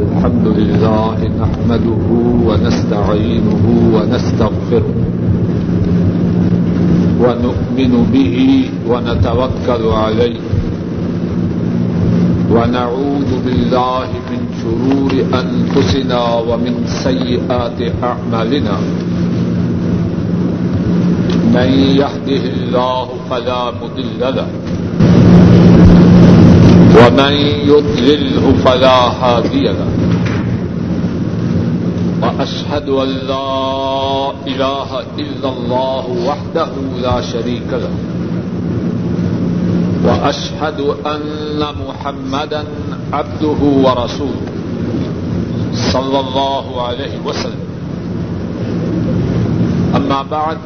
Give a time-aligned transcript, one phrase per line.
[0.00, 2.06] الحمد لله نحمده
[2.48, 3.64] ونستعينه
[3.94, 4.94] ونستغفره
[7.22, 8.36] ونؤمن به
[8.90, 10.40] ونتوكل عليه
[12.54, 15.12] ونعوذ بالله من شرور
[15.42, 17.78] أنفسنا ومن سيئات
[18.10, 18.76] أعمالنا
[21.56, 21.70] من
[22.02, 24.48] يهده الله فلا مضل له
[26.98, 27.32] ومن
[27.72, 29.89] يضلله فلا هادي له
[32.40, 36.72] وأشهد أن لا إله إلا الله وحده
[37.02, 37.92] لا شريك له.
[40.04, 42.64] وأشهد أن محمدا
[43.12, 44.40] عبده ورسوله
[45.92, 47.64] صلى الله عليه وسلم.
[49.96, 50.58] أما بعد،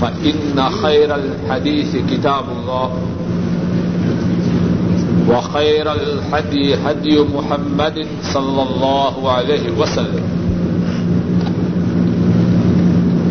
[0.00, 2.90] فإن خير الحديث كتاب الله،
[5.28, 10.47] وخير الحدي هدي محمد صلى الله عليه وسلم.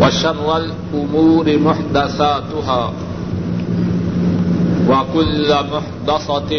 [0.02, 2.94] وشر الأمور محدثاتها
[4.90, 6.52] وكل محدثة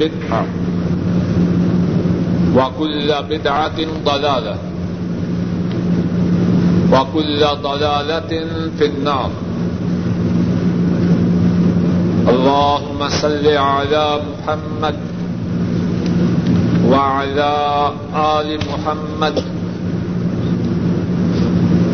[0.00, 0.46] بدعة
[2.56, 4.56] وكل بدعة ضلالة
[6.92, 8.30] وكل ضلالة
[8.78, 9.30] في النار
[12.28, 14.96] اللهم صل على محمد
[16.90, 17.52] وعلى
[18.16, 19.55] آل محمد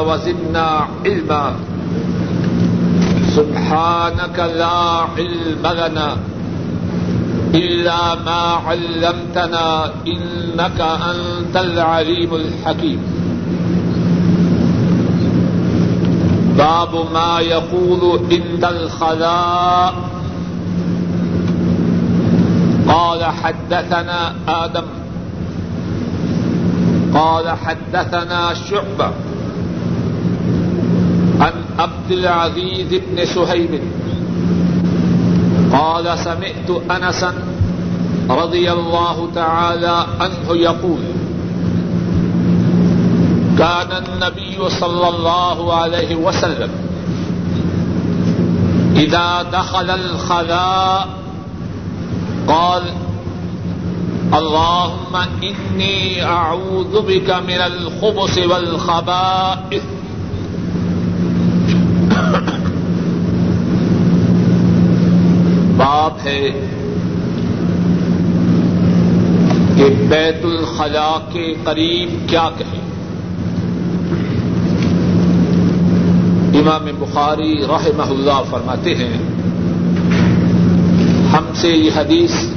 [0.00, 1.52] وزدنا علما.
[3.36, 6.16] سبحانك لا علم لنا
[7.54, 13.00] إلا ما علمتنا إنك أنت العليم الحكيم.
[16.58, 19.94] باب ما يقول عند الخلاء.
[22.88, 25.03] قال حدثنا آدم.
[27.14, 29.10] قال حدثنا شعبة
[31.40, 33.80] عن عبد العزيز بن سهيب
[35.72, 37.34] قال سمعت أنسا
[38.30, 40.98] رضي الله تعالى عنه يقول
[43.58, 46.70] كان النبي صلى الله عليه وسلم
[48.96, 51.08] إذا دخل الخلاء
[52.48, 52.82] قال
[54.34, 59.82] اللهم إني أعوذ بك من الخبث والخبائث.
[65.76, 66.68] باب ہے
[69.76, 72.80] کہ بیت الخلا کے قریب کیا کہیں۔
[76.60, 79.18] امام بخاری رحمہ اللہ فرماتے ہیں،
[81.32, 82.53] ہم سے یہ حدیث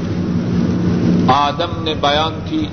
[1.33, 2.65] آدم نے بیان کی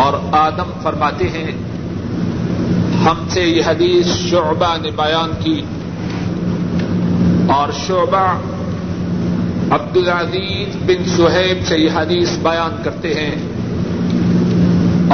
[0.00, 1.52] اور آدم فرماتے ہیں،
[3.04, 5.60] ہم سے یہ حدیث شعبہ نے بیان کی
[7.52, 8.26] اور شعبہ
[9.74, 13.34] عبد العزیز بن سہیب سے یہ حدیث بیان کرتے ہیں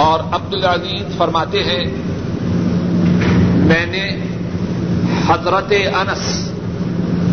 [0.01, 1.85] اور عبد العزیز فرماتے ہیں،
[3.69, 4.07] میں نے
[5.29, 6.27] حضرت انس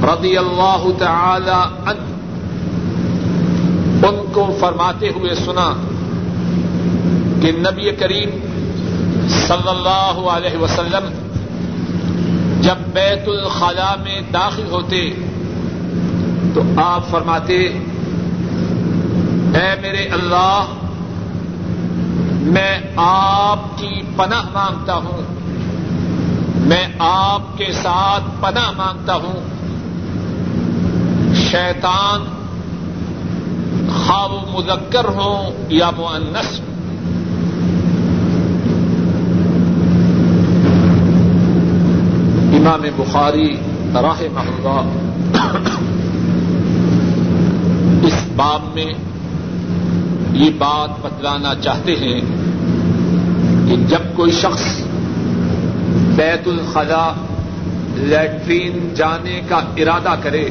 [0.03, 2.09] رضی اللہ تعالی عنہ
[4.07, 5.73] ان کو فرماتے ہوئے سنا
[7.41, 8.29] کہ نبی کریم
[9.29, 11.09] صلی اللہ علیہ وسلم
[12.61, 15.09] جب بیت الخلاء میں داخل ہوتے
[16.53, 17.55] تو آپ فرماتے،
[19.53, 20.65] اے میرے اللہ،
[22.41, 25.21] میں آپ کی پناہ مانگتا ہوں۔
[26.67, 29.41] میں آپ کے ساتھ پناہ مانگتا ہوں۔
[31.35, 32.40] شیطان
[34.11, 36.59] خواب وہ مذکر ہوں یا معنس
[42.53, 43.47] امام بخاری
[43.93, 44.89] راہ اللہ
[48.03, 48.91] اس باب میں
[50.33, 52.19] یہ بات بتلانا چاہتے ہیں
[53.67, 54.65] کہ جب کوئی شخص
[56.15, 57.05] بیت الخلا
[57.95, 60.47] لیٹرین جانے کا ارادہ کرے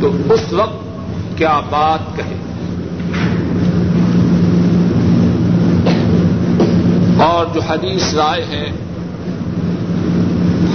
[0.00, 0.80] تو اس وقت
[1.38, 2.41] کیا بات کہے؟
[7.54, 8.70] جو حدیث رائے ہیں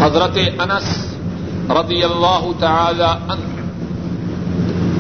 [0.02, 1.06] حضرت انس
[1.70, 3.56] رضی اللہ تعالی عنہ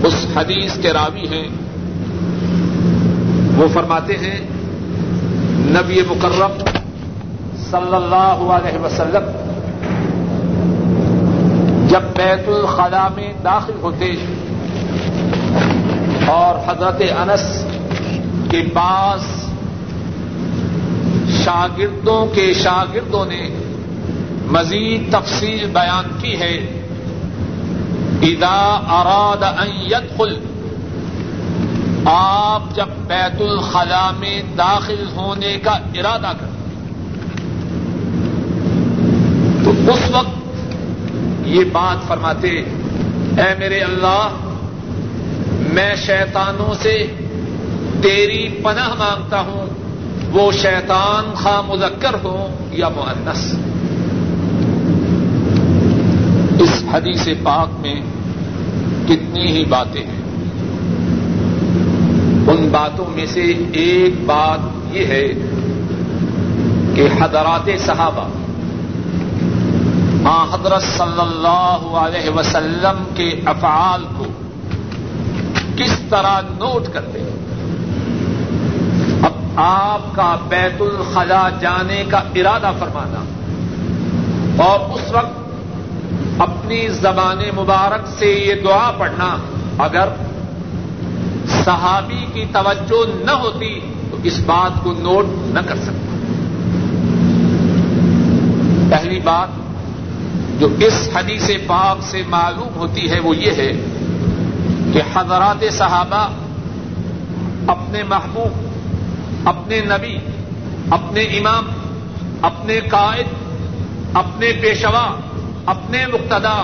[0.07, 1.47] اس حدیث کے راوی ہیں۔
[3.57, 4.39] وہ فرماتے ہیں،
[5.77, 6.57] نبی مکرم
[7.71, 9.31] صلی اللہ علیہ وسلم،
[11.87, 14.13] جب بیت الخلا میں داخل ہوتے
[16.27, 17.65] اور حضرت انس
[18.51, 19.36] کے پاس
[21.47, 23.49] شاگردوں کے شاگردوں نے
[24.47, 26.55] مزید تفصیل بیان کی ہے۔
[28.21, 28.59] ادا
[28.89, 30.39] اراد ان يدخل،
[32.05, 36.55] آپ جب بیت الخلا میں داخل ہونے کا ارادہ کریں
[39.63, 40.35] تو اس وقت
[41.45, 42.49] یہ بات فرماتے،
[43.37, 44.27] اے میرے اللہ،
[45.73, 47.07] میں شیطانوں سے
[48.01, 49.76] تیری پناہ مانگتا ہوں
[50.37, 53.55] وہ شیطان خواہ مذکر ہو یا معنس
[56.59, 57.95] اس حدیث پاک میں
[59.07, 60.21] کتنی ہی باتیں ہیں۔
[62.47, 64.59] ان باتوں میں سے ایک بات
[64.95, 65.27] یہ ہے
[66.95, 68.27] کہ حضرات صحابہ
[70.29, 74.25] آ حضرت صلی اللہ علیہ وسلم کے افعال کو
[75.77, 77.46] کس طرح نوٹ کرتے ہیں۔
[79.57, 83.23] آپ کا بیت الخلا جانے کا ارادہ فرمانا۔
[84.63, 85.39] اور اس وقت
[86.41, 89.37] اپنی زبان مبارک سے یہ دعا پڑھنا،
[89.77, 90.09] اگر
[91.65, 93.79] صحابی کی توجہ نہ ہوتی
[94.11, 96.07] تو اس بات کو نوٹ نہ کر سکتا۔
[98.89, 99.47] پہلی بات
[100.59, 103.71] جو اس حدیث پاک سے معلوم ہوتی ہے وہ یہ ہے
[104.93, 106.27] کہ حضرات صحابہ
[107.67, 108.66] اپنے محبوب
[109.47, 110.17] اپنے نبی،
[110.91, 111.67] اپنے امام،
[112.41, 113.27] اپنے قائد،
[114.13, 115.07] اپنے پیشوا،
[115.65, 116.61] اپنے مقتدا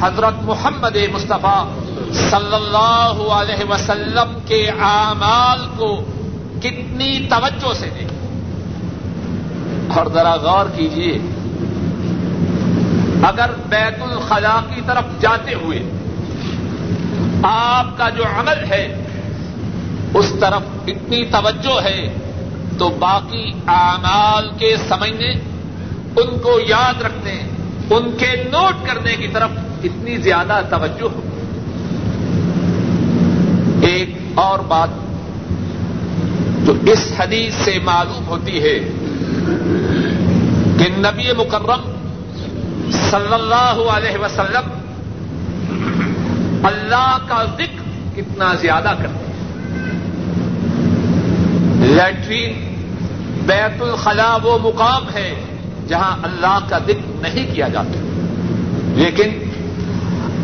[0.00, 1.64] حضرت محمد مصطفیٰ
[2.12, 6.04] صلی اللہ علیہ وسلم کے اعمال کو
[6.60, 8.06] کتنی توجہ سے دیں
[9.96, 11.18] اور ذرا غور کیجیے
[13.22, 15.78] اگر بیت الخلا کی طرف جاتے ہوئے
[17.42, 18.82] آپ کا جو عمل ہے
[20.14, 22.14] اس طرف اتنی توجہ ہے
[22.78, 25.30] تو باقی اعمال کے سمجھنے،
[26.16, 27.42] ان کو یاد رکھنے،
[27.90, 29.50] ان کے نوٹ کرنے کی طرف
[29.84, 31.20] اتنی زیادہ توجہ۔ ہو
[33.82, 34.88] ایک اور بات
[36.66, 38.78] جو اس حدیث سے معلوم ہوتی ہے
[40.78, 41.92] کہ نبی مکرم
[42.90, 44.70] صلی اللہ علیہ وسلم
[46.62, 47.82] اللہ کا ذکر
[48.16, 49.27] کتنا زیادہ کرتے ہیں۔
[51.78, 52.74] لیٹرین
[53.46, 55.34] بیت الخلا وہ مقام ہے
[55.88, 58.00] جہاں اللہ کا ذکر نہیں کیا جاتا۔
[58.94, 59.50] لیکن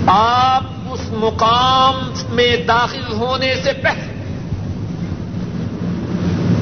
[0.06, 4.14] آپ اس مقام میں داخل ہونے سے پہلے،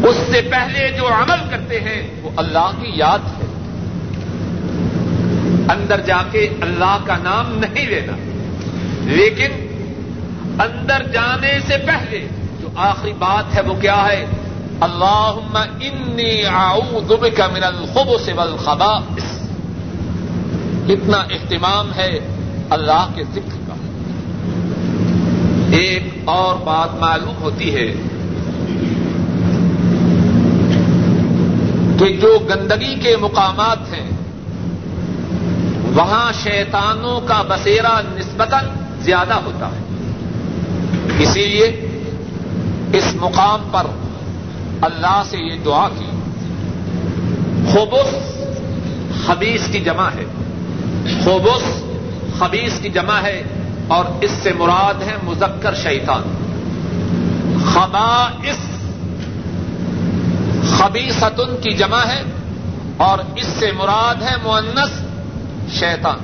[0.09, 3.47] اس سے پہلے جو عمل کرتے ہیں، وہ اللہ کی یاد ہے۔
[5.69, 8.12] اندر جا کے اللہ کا نام نہیں لینا۔
[9.00, 9.50] لیکن
[10.59, 12.29] اندر جانے سے پہلے
[12.61, 14.26] جو آخری بات ہے وہ کیا ہے؟
[14.83, 15.35] اللہ
[15.81, 19.49] انی اعوذ بک من الخبث والخبائث.
[20.87, 22.19] کتنا اہتمام ہے
[22.71, 23.75] اللہ کے ذکر کا۔
[25.77, 27.93] ایک اور بات معلوم ہوتی ہے
[31.99, 34.11] کہ جو گندگی کے مقامات ہیں،
[35.95, 38.65] وہاں شیطانوں کا بسیرا نسبتاً
[39.01, 39.81] زیادہ ہوتا ہے۔
[41.19, 41.89] اسی لیے
[42.93, 43.87] اس مقام پر
[44.83, 46.07] اللہ سے یہ دعا کی۔
[47.73, 48.15] خوبص
[49.27, 50.25] خبیص کی جمع ہے۔
[51.25, 51.83] خوبص
[52.39, 53.43] خبیص کی جمع ہے
[53.89, 56.23] اور اس سے مراد ہے مذکر شیطان۔
[57.75, 58.59] خبا اس
[60.79, 62.23] خبیصتن کی جمع ہے
[62.97, 65.03] اور اس سے مراد ہے معنس
[65.75, 66.19] شیطان۔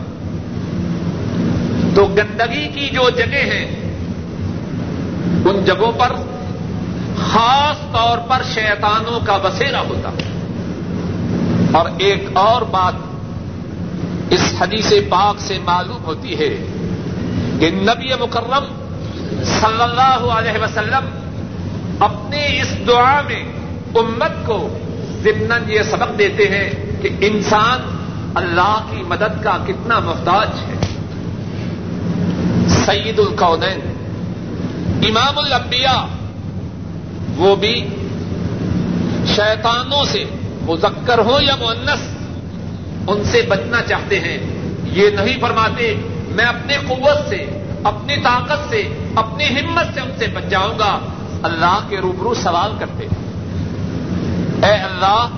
[1.94, 3.94] تو گندگی کی جو جگہ ہیں،
[5.44, 6.12] ان جگہوں پر
[7.26, 10.38] خاص طور پر شیطانوں کا بسیرا ہوتا ہے۔
[11.72, 12.92] اور ایک اور بات
[14.30, 16.66] اس حدیث پاک سے معلوم ہوتی ہے
[17.60, 18.64] کہ نبی مکرم
[19.44, 21.08] صلی اللہ علیہ وسلم
[22.00, 23.42] اپنی اس دعا میں
[23.94, 24.78] امت کو
[25.22, 27.94] ضمن یہ سبق دیتے ہیں کہ انسان
[28.34, 30.74] اللہ کی مدد کا کتنا محتاج ہے۔
[32.68, 33.80] سید القونین،
[35.08, 36.17] امام الانبیاء
[37.38, 37.88] وہ بھی
[39.26, 40.24] شیطانوں سے
[40.62, 42.00] مذکر ہو یا مونس
[43.06, 44.38] ان سے بچنا چاہتے ہیں۔
[44.84, 45.94] یہ نہیں فرماتے،
[46.28, 47.46] میں اپنی قوت سے،
[47.84, 50.98] اپنی طاقت سے، اپنی ہمت سے ان سے بچ جاؤں گا۔
[51.42, 53.06] اللہ کے روبرو سوال کرتے
[54.66, 55.28] اے اللہ،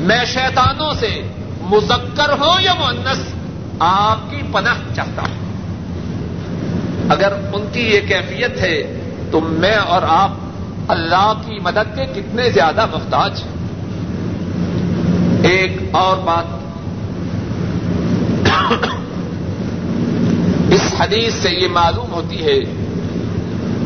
[0.00, 1.22] میں شیطانوں سے
[1.60, 3.18] مذکر ہو یا مونس
[3.78, 5.38] آپ کی پناہ چاہتا ہوں۔
[7.10, 10.30] اگر ان کی یہ کیفیت ہے، تو میں اور آپ
[10.88, 13.52] اللہ کی مدد کے کتنے زیادہ محتاج ہیں۔
[15.42, 16.44] ایک اور بات
[20.72, 22.60] اس حدیث سے یہ معلوم ہوتی ہے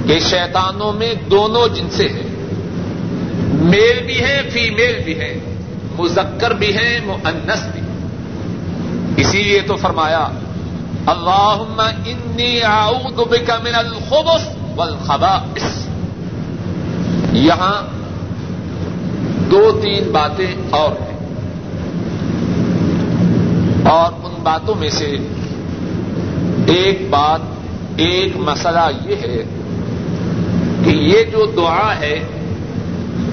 [0.06, 2.46] کہ شیطانوں میں دونوں جنسے ہیں۔
[3.52, 5.34] میل بھی ہیں، فیمیل بھی ہیں۔
[5.98, 7.80] مذکر بھی ہیں مؤنس بھی
[9.16, 10.28] اسی لیے تو فرمایا
[11.06, 15.81] اللهم انی اعوذ بک من الخبث والخبائث۔
[17.32, 17.82] یہاں
[19.50, 21.12] دو تین باتیں اور ہیں۔
[23.90, 25.16] اور ان باتوں میں سے
[26.66, 27.40] ایک بات،
[27.96, 29.44] ایک مسئلہ یہ ہے
[30.84, 32.18] کہ یہ جو دعا ہے،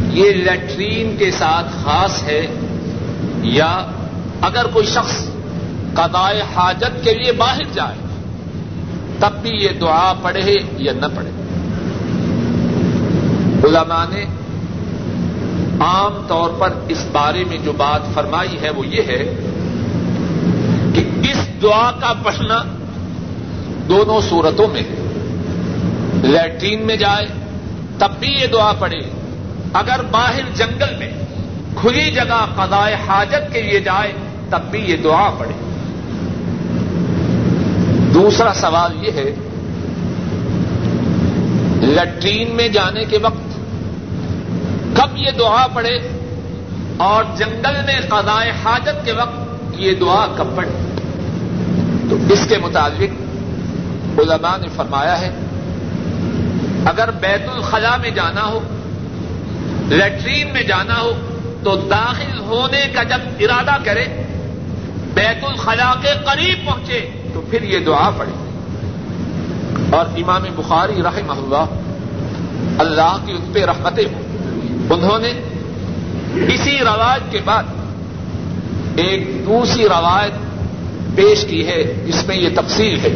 [0.09, 2.47] یہ لیٹرین کے ساتھ خاص ہے
[3.41, 3.85] یا
[4.41, 5.25] اگر کوئی شخص
[5.93, 7.97] قضائے حاجت کے لیے باہر جائے،
[9.19, 11.38] تب بھی یہ دعا پڑھے یا نہ پڑھے۔
[13.63, 14.25] علماء نے
[15.79, 19.23] عام طور پر اس بارے میں جو بات فرمائی ہے وہ یہ ہے
[20.95, 22.63] کہ اس دعا کا پڑھنا
[23.89, 24.95] دونوں صورتوں میں ہے
[26.23, 27.25] لیٹرین میں جائے،
[27.97, 28.99] تب بھی یہ دعا پڑھے۔
[29.73, 31.11] اگر باہر جنگل میں
[31.81, 34.11] کھلی جگہ قضائے حاجت کے لیے جائے،
[34.49, 35.53] تب بھی یہ دعا پڑھے۔
[38.13, 39.31] دوسرا سوال یہ ہے
[41.81, 43.57] لٹرین میں جانے کے وقت
[44.95, 45.99] کب یہ دعا پڑے
[46.97, 49.39] اور جنگل میں قضائے حاجت کے وقت
[49.75, 50.69] یہ دعا کب پڑے؟
[52.09, 55.29] تو اس کے مطابق علماء نے فرمایا ہے،
[56.85, 58.59] اگر بیت الخلا میں جانا ہو
[59.87, 61.11] لیٹرین میں جانا ہو،
[61.63, 64.05] تو داخل ہونے کا جب ارادہ کرے،
[65.13, 68.48] بیت الخلا کے قریب پہنچے، تو پھر یہ دعا پڑے۔
[69.91, 71.65] اور امام بخاری رحمہ اللہ
[72.77, 74.21] اللہ کی ان پہ رحمتیں ہوں۔
[74.89, 75.33] انہوں نے
[76.53, 77.63] اسی روایت کے بعد
[78.95, 80.31] ایک دوسری روایت
[81.15, 83.15] پیش کی ہے جس میں یہ تفصیل ہے۔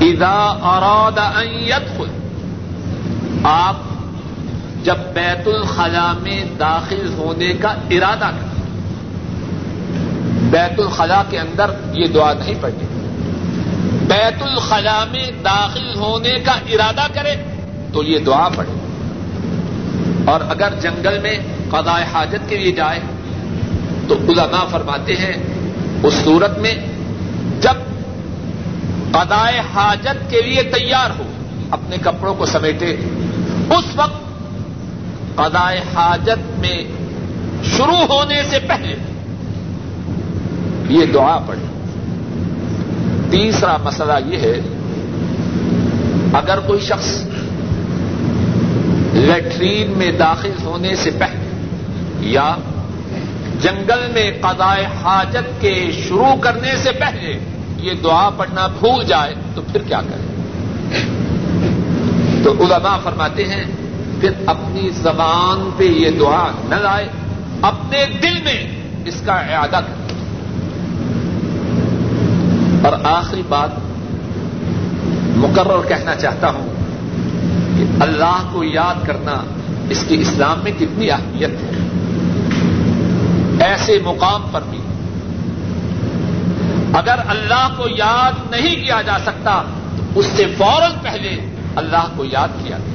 [0.00, 2.28] اذا اراد ان يدخل،
[3.42, 3.76] آپ
[4.84, 8.62] جب بیت الخلا میں داخل ہونے کا ارادہ کریں
[10.50, 13.03] بیت الخلا کے اندر یہ دعا نہیں پڑھنی۔
[14.14, 17.34] بیت الخلا میں داخل ہونے کا ارادہ کرے
[17.92, 18.72] تو یہ دعا پڑھے۔
[20.24, 21.38] اور اگر جنگل میں
[21.70, 23.00] قضاء حاجت کے لیے جائے
[24.08, 25.32] تو علماء فرماتے ہیں،
[26.02, 26.74] اس صورت میں
[27.60, 27.74] جب
[29.10, 31.24] قضاء حاجت کے لیے تیار ہو،
[31.70, 32.96] اپنے کپڑوں کو سمیٹے،
[33.70, 34.22] اس وقت
[35.34, 36.84] قضاء حاجت میں
[37.64, 38.94] شروع ہونے سے پہلے
[40.88, 41.73] یہ دعا پڑے
[43.34, 44.60] تیسرا مسئلہ یہ ہے،
[46.32, 47.22] اگر کوئی شخص
[49.12, 51.48] لیٹرین میں داخل ہونے سے پہلے
[52.20, 52.56] یا
[53.60, 57.38] جنگل میں قضائے حاجت کے شروع کرنے سے پہلے
[57.76, 61.00] یہ دعا پڑھنا بھول جائے تو پھر کیا کرے؟
[62.44, 63.64] تو علماء فرماتے ہیں،
[64.20, 67.08] پھر اپنی زبان پہ یہ دعا نہ لائے،
[67.62, 68.66] اپنے دل میں
[69.04, 70.03] اس کا اعادہ کرے۔
[72.84, 73.70] اور آخری بات
[75.36, 76.68] مقرر کہنا چاہتا ہوں
[77.76, 79.44] کہ اللہ کو یاد کرنا
[79.90, 81.70] اس کی اسلام میں کتنی اہمیت ہے۔
[83.66, 84.78] ایسے مقام پر بھی۔
[86.94, 89.62] اگر اللہ کو یاد نہیں کیا جا سکتا،
[89.96, 91.36] تو اس سے فوراً پہلے
[91.76, 92.93] اللہ کو یاد کیا گیا۔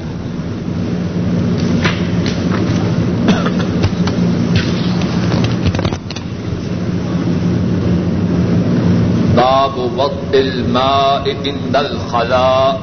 [9.40, 12.82] باب وقت الماء عند الخلاء.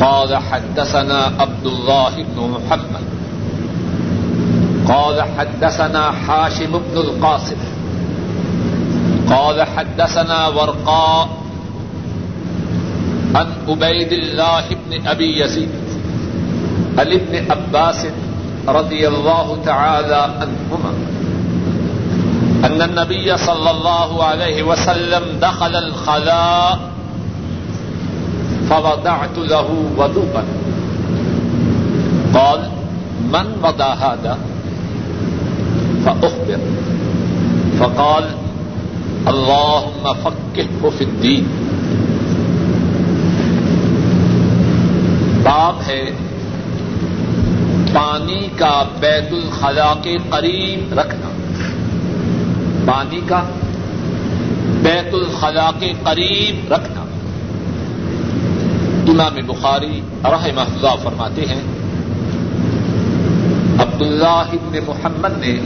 [0.00, 3.04] قال حدثنا عبد الله بن محمد.
[4.88, 7.56] قال حدثنا حاشم بن القاسم.
[9.30, 11.28] قال حدثنا ورقاء
[13.34, 15.68] عن عبيد الله بن أبي يزيد
[16.98, 18.06] عن ابن عباس
[18.68, 20.92] رضي الله تعالى عنهما.
[22.64, 26.90] أن النبي صلى الله عليه وسلم دخل الخلاء
[28.68, 30.44] فوضعت له وضوءا.
[32.34, 32.58] قال،
[33.20, 34.36] من وضع هذا؟
[36.04, 36.56] فأخبر.
[37.78, 38.24] فقال،
[39.26, 41.44] اللهم فقهه في الدين.
[45.42, 46.10] باب ہے،
[47.92, 51.27] پانی کا بیت الخلا کے قریب رکھنا.
[52.92, 53.42] پانی کا،
[54.82, 57.00] بیت الخلا کے قریب رکھنا۔
[59.08, 61.60] امام بخاری رحمہ اللہ فرماتے ہیں،
[63.80, 65.56] عبداللہ ابن محمد نے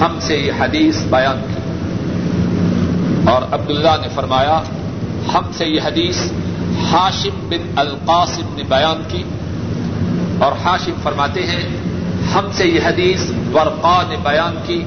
[0.00, 1.60] ہم سے یہ حدیث بیان کی۔
[3.30, 4.62] اور عبداللہ نے فرمایا،
[5.34, 6.32] ہم سے یہ حدیث
[6.92, 9.22] ہاشم بن القاسم نے بیان کی۔
[10.44, 11.68] اور ہاشم فرماتے ہیں،
[12.34, 14.84] ہم سے یہ حدیث ورقا نے بیان کی۔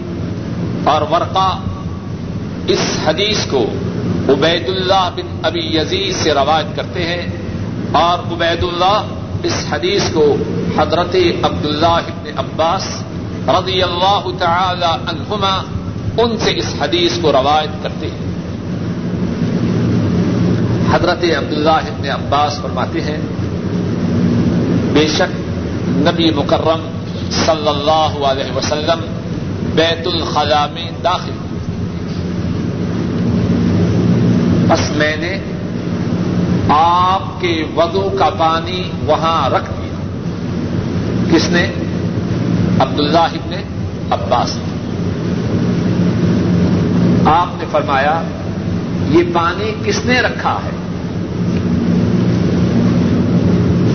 [0.84, 1.60] اور ورقا
[2.68, 3.66] اس حدیث کو
[4.30, 7.28] عبید اللہ بن ابی یزید سے روایت کرتے ہیں
[7.92, 9.02] اور عبید اللہ
[9.44, 10.36] اس حدیث کو
[10.78, 13.04] حضرت عبداللہ ابن عباس
[13.48, 15.64] رضی اللہ تعالی عنہما
[16.18, 18.32] ان سے اس حدیث کو روایت کرتے ہیں۔
[20.94, 23.18] حضرت عبداللہ ابن عباس فرماتے ہیں،
[24.94, 25.42] بے شک
[25.88, 26.90] نبی مکرم
[27.32, 29.06] صلی اللہ علیہ وسلم
[29.76, 31.41] بیت الخلا میں داخل
[34.72, 35.40] بس میں نے
[36.70, 39.96] آپ کے وضو کا پانی وہاں رکھ دیا۔
[41.36, 41.72] کس نے؟
[42.80, 43.54] عبداللہ ابن
[44.12, 44.72] عباس۔ نے
[47.26, 48.22] آپ نے فرمایا،
[49.10, 50.70] یہ پانی کس نے رکھا ہے؟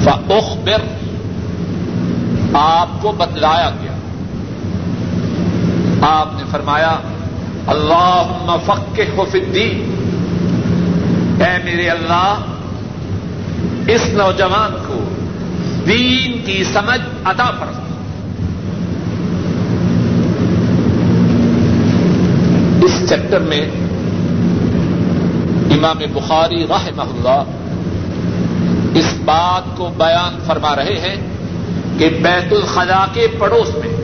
[0.05, 0.83] فخبر
[2.53, 3.93] آپ کو بتلایا گیا۔
[6.11, 6.97] آپ نے فرمایا
[7.67, 9.85] اللہ فق حفدی
[11.41, 12.39] اے میرے اللہ،
[13.87, 15.01] اس نوجوان کو
[15.87, 17.83] دین کی سمجھ عطا فرما۔
[22.83, 23.71] اس چیپٹر میں
[25.71, 27.43] امام بخاری رحمہ اللہ
[28.95, 31.17] اس بات کو بیان فرما رہے ہیں
[31.99, 33.97] کہ بیت الخلا کے پڑوس میں،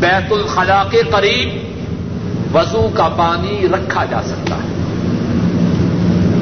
[0.00, 4.77] بیت الخلا کے قریب وضو کا پانی رکھا جا سکتا ہے۔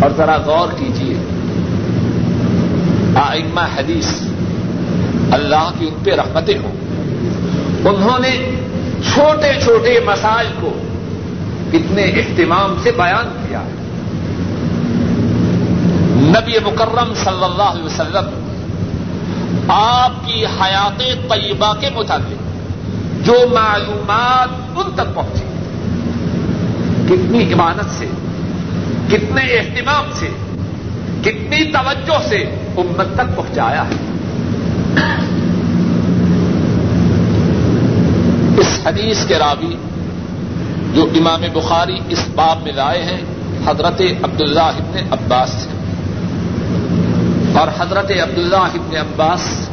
[0.02, 1.14] اور ذرا غور کیجیے
[3.14, 4.22] آئمہ حدیث
[5.32, 6.72] اللہ کی ان پہ رحمتیں ہوں۔
[7.88, 8.60] انہوں نے
[9.14, 10.72] چھوٹے چھوٹے مسائل کو
[11.72, 13.72] کتنے اہتمام سے بیان کیا۔ ہے
[16.16, 18.46] نبی مکرم صلی اللہ علیہ وسلم
[19.68, 22.46] آپ کی حیات طیبہ کے متعلق
[23.26, 25.44] جو معلومات ان تک پہنچی،
[27.06, 28.06] کتنی عبادت سے
[29.08, 30.28] کتنے اہتمام سے،
[31.20, 32.36] کتنی توجہ سے
[32.76, 33.94] امت تک پہنچایا ہے۔
[38.58, 39.76] اس حدیث کے راوی
[40.94, 43.22] جو امام بخاری اس باب میں لائے ہیں،
[43.66, 45.68] حضرت عبداللہ ابن عباس۔ سے
[47.58, 49.70] اور حضرت عبداللہ ابن عباس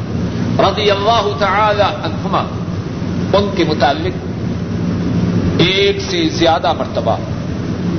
[0.58, 2.44] رضی اللہ تعالی عنہما،
[3.32, 4.26] ان کے متعلق
[5.58, 7.16] ایک سے زیادہ مرتبہ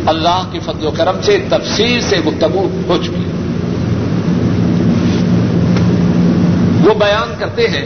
[0.06, 3.34] اللہ کے فضل و کرم سے تفصیل سے گفتگو ہو چکی ہے۔
[6.86, 7.86] وہ بیان کرتے ہیں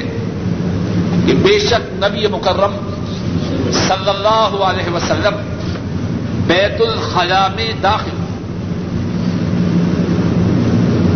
[1.25, 2.75] کہ بے شک نبی مکرم
[3.71, 5.35] صلی اللہ علیہ وسلم
[6.47, 8.17] بیت الخلا میں داخل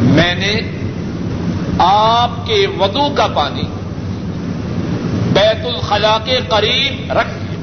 [0.04, 0.62] میں نے
[1.80, 3.64] آپ کے وضو کا پانی
[5.34, 7.60] بیت الخلا کے قریب رکھ دیا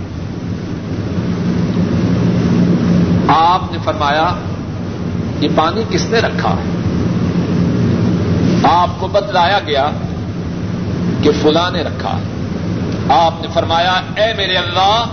[3.37, 4.35] آپ نے فرمایا
[5.41, 6.81] یہ پانی کس نے رکھا؟ ہے
[8.65, 9.91] آپ کو بتلایا گیا
[11.23, 12.23] کہ فلاں نے رکھا۔ ہے
[13.09, 15.05] آپ نے فرمایا، اے میرے اللہ،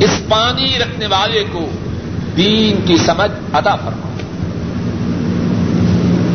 [0.00, 1.68] اس پانی رکھنے والے کو
[2.36, 4.08] دین کی سمجھ ادا فرما۔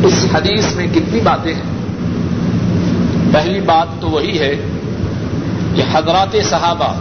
[0.04, 1.62] اس حدیث میں کتنی باتیں ہیں۔
[3.32, 4.54] پہلی بات تو وہی ہے
[5.74, 6.92] کہ حضرات صحابہ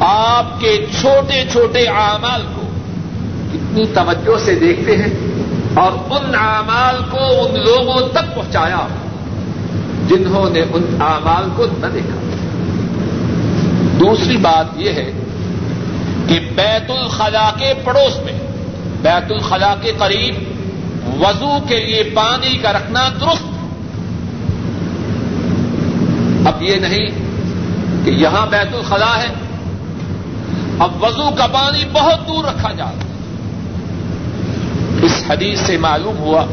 [0.00, 2.62] آپ کے چھوٹے چھوٹے اعمال کو
[3.52, 5.14] کتنی توجہ سے دیکھتے ہیں
[5.74, 8.86] اور ان اعمال کو ان لوگوں تک پہنچایا
[10.08, 12.16] جنہوں نے ان اعمال کو نہ دیکھا۔
[14.00, 15.12] دوسری بات یہ ہے
[16.26, 18.38] کہ بیت الخلا کے پڑوس میں،
[19.02, 20.34] بیت الخلا کے قریب
[21.20, 23.44] وضو کے لیے پانی کا رکھنا درست۔
[26.46, 27.06] اب یہ نہیں
[28.04, 29.39] کہ یہاں بیت الخلا ہے
[30.80, 33.04] اب وضو کا پانی بہت دور رکھا جا رہا
[35.02, 36.44] اس حدیث سے معلوم ہوا،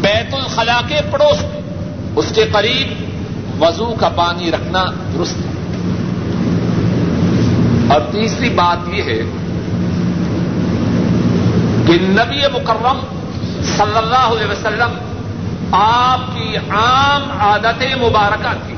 [0.00, 1.60] بیت الخلا کے پڑوس میں،
[2.16, 3.04] اس کے قریب
[3.62, 5.50] وضو کا پانی رکھنا درست ہے۔
[7.92, 9.20] اور تیسری بات یہ ہے
[11.86, 12.98] کہ نبی مکرم
[13.62, 14.98] صلی اللہ علیہ وسلم
[15.72, 18.74] آپ کی عام عادت مبارکہ تھی۔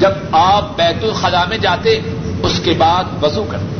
[0.00, 2.00] جب آپ بیت الخلا میں جاتے،
[2.42, 3.71] اس کے بعد وضو کرتے۔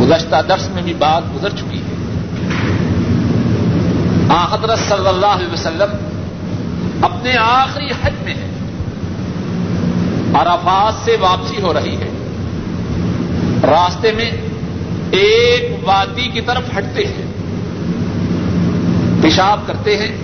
[0.00, 1.94] گزشتہ درس میں بھی بات گزر چکی ہے۔
[4.28, 5.96] آ حضرت صلی اللہ علیہ وسلم
[7.02, 8.50] اپنے آخری حج میں ہے۔
[10.34, 12.10] عرفات سے واپسی ہو رہی ہے۔
[13.62, 14.30] راستے میں
[15.10, 17.26] ایک وادی کی طرف ہٹتے ہیں۔
[19.22, 20.16] پیشاب کرتے ہیں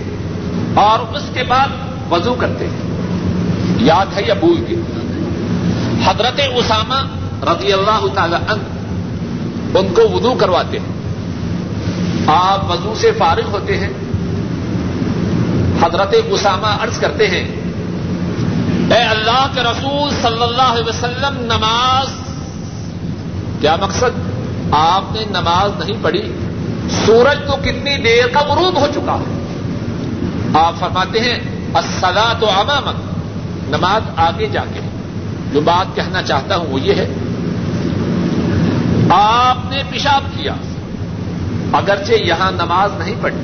[0.73, 1.67] اور اس کے بعد
[2.11, 2.81] وضو کرتے ہیں۔
[3.79, 4.75] یاد ہے یا بھول کے
[6.05, 6.95] حضرت اسامہ
[7.49, 8.76] رضی اللہ تعالی عنہ
[9.73, 10.97] ان کو وضو کرواتے ہیں۔
[12.27, 13.89] آپ وضو سے فارغ ہوتے ہیں۔
[15.81, 17.47] حضرت اسامہ عرض کرتے ہیں،
[18.95, 22.07] اے اللہ کے رسول صلی اللہ علیہ وسلم، نماز۔
[23.61, 24.31] کیا مقصد؟
[24.71, 26.33] آپ نے نماز نہیں پڑھی۔
[27.05, 29.43] سورج تو کتنی دیر کا غروب ہو چکا ہے۔
[30.53, 31.39] آپ فرماتے ہیں
[31.75, 32.95] اسلا تو امامت
[33.69, 34.79] نماز آگے جا کے۔
[35.51, 37.07] جو بات کہنا چاہتا ہوں وہ یہ ہے
[39.09, 40.53] آپ نے پیشاب کیا۔
[41.73, 43.37] اگرچہ یہاں نماز نہیں پڑھی۔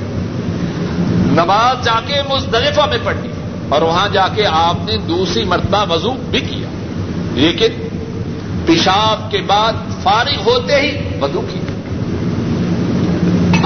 [1.32, 3.28] نماز جا کے مزدلفہ میں پڑھی
[3.68, 6.68] اور وہاں جا کے آپ نے دوسری مرتبہ وضو بھی کیا۔
[7.34, 7.88] لیکن
[8.66, 9.72] پیشاب کے بعد
[10.02, 11.64] فارغ ہوتے ہی وضو کیا۔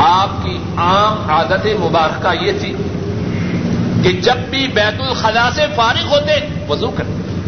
[0.05, 2.75] آپ کی عام عادت مبارکہ یہ تھی
[4.03, 7.41] کہ جب بھی بیت الخلا سے فارغ ہوتے وضو کرتے۔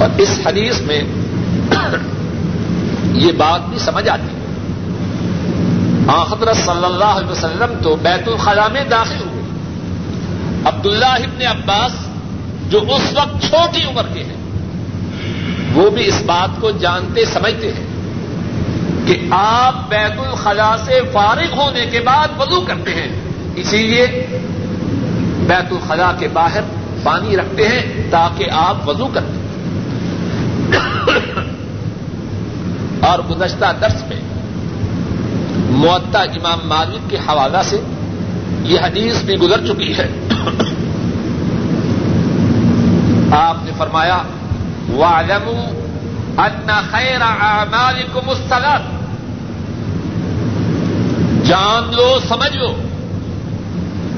[0.00, 1.00] اور اس حدیث میں
[3.14, 4.34] یہ بات بھی سمجھ آتی۔
[6.08, 9.42] حضرت صلی اللہ علیہ وسلم تو بیت الخلا میں داخل ہوئے۔
[10.64, 11.92] عبداللہ ابن عباس
[12.68, 14.36] جو اس وقت چھوٹی عمر کے ہیں،
[15.74, 17.86] وہ بھی اس بات کو جانتے سمجھتے ہیں
[19.06, 23.08] کہ آپ بیت الخلا سے فارغ ہونے کے بعد وضو کرتے ہیں۔
[23.56, 24.26] اسی لیے
[25.46, 26.60] بیت الخلا کے باہر
[27.02, 29.38] پانی رکھتے ہیں تاکہ آپ وضو کرتے
[33.04, 34.20] اور گزشتہ درس میں
[35.70, 37.80] معطا امام مالک کے حوالہ سے
[38.62, 40.08] یہ حدیث بھی گزر چکی ہے۔
[43.30, 44.22] آپ نے فرمایا
[46.38, 49.04] ان خیر اعمالکم الصلاۃ
[51.44, 52.74] جان لو، سمجھ لو،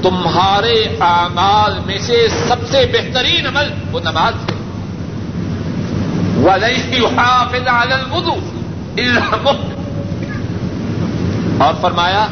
[0.03, 4.57] تمہارے اعمال میں سے سب سے بہترین عمل وہ نماز ہے۔
[6.93, 8.56] يحافظ على الوضوء۔ الا
[11.57, 12.27] اور فرمایا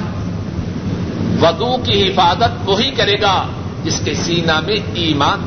[1.42, 3.48] ودو کی حفاظت وہی کرے گا
[3.84, 5.40] جس کے سینا میں ایمان۔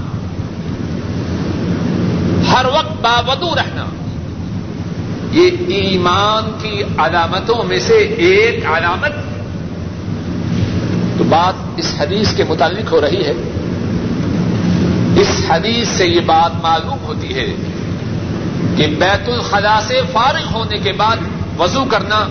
[2.53, 3.85] ہر وقت باودو رہنا۔
[5.33, 9.13] یہ ایمان کی علامتوں میں سے ایک علامت۔
[11.19, 13.33] تو بات اس حدیث کے متعلق ہو رہی ہے۔
[15.21, 17.47] اس حدیث سے یہ بات معلوم ہوتی ہے
[18.79, 21.17] کہ بیت الخلا سے فارغ ہونے کے بعد
[21.59, 22.29] وضو کرنا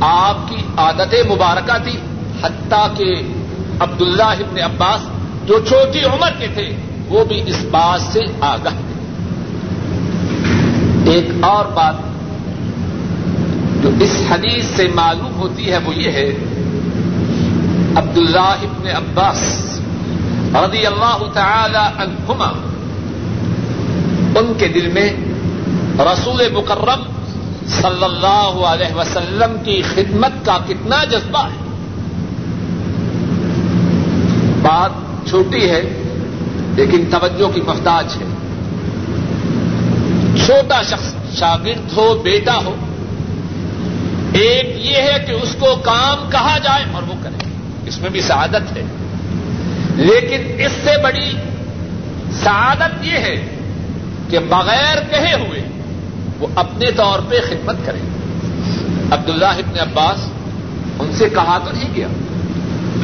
[0.00, 1.96] آپ کی عادت مبارکہ تھی،
[2.42, 3.22] حتیٰ کہ
[3.80, 5.00] عبداللہ ابن عباس
[5.44, 6.76] جو چھوٹی عمر کے تھے،
[7.08, 8.94] وہ بھی اس بات سے آگاہ تھے۔
[11.10, 11.94] ایک اور بات
[13.82, 16.28] جو اس حدیث سے معلوم ہوتی ہے، وہ یہ ہے،
[17.96, 19.40] عبداللہ ابن عباس
[20.54, 22.50] رضی اللہ تعالی عنہما،
[24.38, 25.10] ان کے دل میں
[25.98, 27.02] رسول مکرم
[27.66, 31.64] صلی اللہ علیہ وسلم کی خدمت کا کتنا جذبہ ہے۔
[34.62, 34.90] بات
[35.28, 36.02] چھوٹی ہے،
[36.76, 38.26] لیکن توجہ کی محتاج ہے۔
[40.46, 42.76] چھوٹا شخص شاگرد ہو، بیٹا ہو،
[44.32, 47.48] ایک یہ ہے کہ اس کو کام کہا جائے اور وہ کرے۔
[47.86, 48.82] اس میں بھی سعادت ہے۔
[49.96, 51.32] لیکن اس سے بڑی
[52.32, 53.56] سعادت یہ ہے
[54.30, 55.75] کہ بغیر کہے ہوئے
[56.38, 58.00] وہ اپنے طور پہ خدمت کریں۔
[59.12, 60.28] عبداللہ ابن عباس
[60.98, 62.06] ان سے کہا تو نہیں گیا۔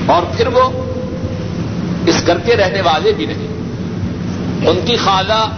[0.07, 0.85] اور پھر وہ
[2.07, 3.47] اس گھر کے رہنے والے بھی نہیں۔
[4.69, 5.49] ان کی خالہ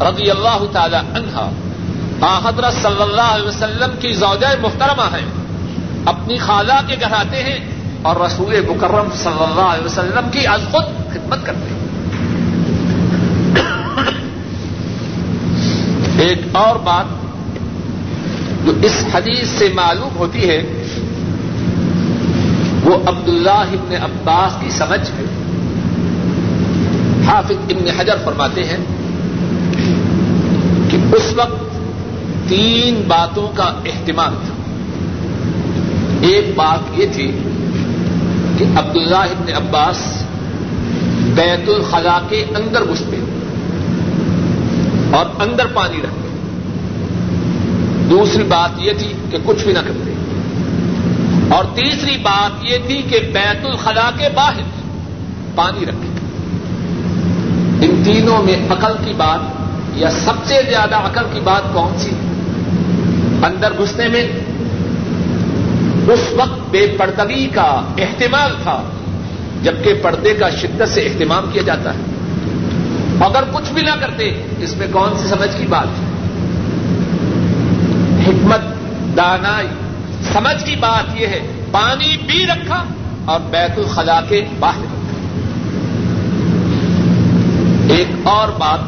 [0.00, 1.50] رضی اللہ تعالی عنہا
[2.44, 5.26] حضرت صلی اللہ علیہ وسلم کی زوجہ محترمہ ہیں،
[6.04, 7.58] اپنی خالہ کے گھر آتے ہیں
[8.02, 11.79] اور رسول مکرم صلی اللہ علیہ وسلم کی از خود خدمت کرتے ہیں۔
[16.20, 17.04] ایک اور بات
[18.66, 20.62] جو اس حدیث سے معلوم ہوتی ہے،
[22.84, 25.24] وہ عبداللہ ابن عباس کی سمجھ ہے۔
[27.26, 28.76] حافظ ابن حجر فرماتے ہیں
[30.90, 31.78] کہ اس وقت
[32.48, 34.54] تین باتوں کا اہتمام تھا۔
[36.20, 37.38] ایک بات یہ تھی
[38.58, 40.22] کہ عبداللہ ابن عباس
[41.34, 43.19] بیت الخلا کے اندر گھستے۔
[45.12, 46.30] اور اندر پانی رکھتے
[48.10, 50.12] دوسری بات یہ تھی کہ کچھ بھی نہ کرتے۔
[51.54, 54.62] اور تیسری بات یہ تھی کہ بیت الخلا کے باہر
[55.54, 56.10] پانی رکھے۔
[57.86, 59.40] ان تینوں میں عقل کی بات
[59.94, 62.10] یا سب سے زیادہ عقل کی بات کون سی
[63.46, 64.28] اندر گھسنے میں۔
[66.12, 68.82] اس وقت بے پردگی کا اہتمام تھا،
[69.62, 72.19] جبکہ پردے کا شدت سے اہتمام کیا جاتا ہے۔
[73.20, 76.10] اگر کچھ بھی نہ کرتے، اس میں کون سی سمجھ کی بات؟ ہے
[78.28, 78.60] حکمت،
[79.16, 79.66] دانائی۔
[80.32, 82.84] سمجھ کی بات یہ ہے، پانی بھی رکھا
[83.24, 84.96] اور بیت الخلا کے باہر۔ رکھا
[87.90, 88.78] ایک اور بات،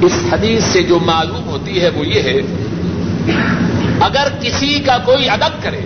[0.00, 2.40] اس حدیث سے جو معلوم ہوتی ہے وہ یہ ہے،
[4.00, 5.80] اگر کسی کا کوئی ادب کرے،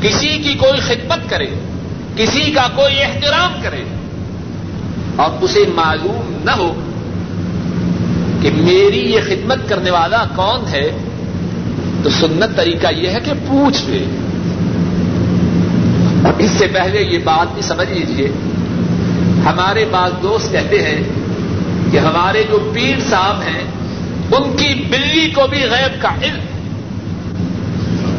[0.00, 1.46] کسی کی کوئی خدمت کرے،
[2.16, 3.84] کسی کا کوئی احترام کرے
[5.16, 6.74] اور اسے معلوم نہ ہو
[8.42, 10.90] کہ میری یہ خدمت کرنے والا کون ہے،
[12.02, 14.04] تو سنت طریقہ یہ ہے کہ پوچھ لے۔
[16.24, 18.28] اور اس سے پہلے یہ بات بھی سمجھ لیجیے
[19.44, 21.02] ہمارے بعض دوست کہتے ہیں
[21.92, 23.64] کہ ہمارے جو پیر صاحب ہیں،
[24.32, 26.40] ان کی بلی کو بھی غیب کا علم۔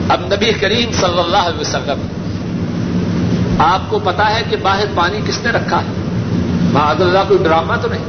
[0.10, 2.08] اب نبی کریم صلی اللہ علیہ وسلم،
[3.60, 6.03] آپ کو پتا ہے کہ باہر پانی کس نے رکھا ہے؟
[6.73, 8.03] معذ اللہ، کوئی ڈرامہ تو نہیں؟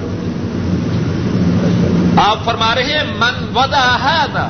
[2.28, 4.48] آپ فرما رہے ہیں، من ودا ہے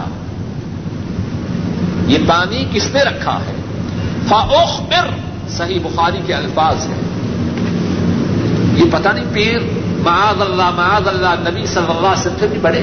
[2.07, 3.55] یہ پانی کس نے رکھا ہے؟
[4.29, 5.11] فاوخ پھر
[5.49, 7.01] صحیح بخاری کے الفاظ ہیں۔
[8.77, 9.59] یہ پتہ نہیں پیر،
[10.05, 12.83] معاذ اللہ معاذ اللہ، نبی صلی اللہ علیہ وسلم بھی بڑے۔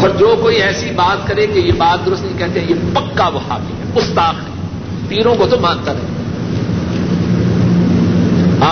[0.00, 3.40] اور جو کوئی ایسی بات کرے کہ یہ بات درست نہیں کہتے، یہ پکا وہ
[3.50, 4.54] حامی ہے استاخ ہے۔
[5.08, 6.17] پیروں کو تو مانتا نہیں۔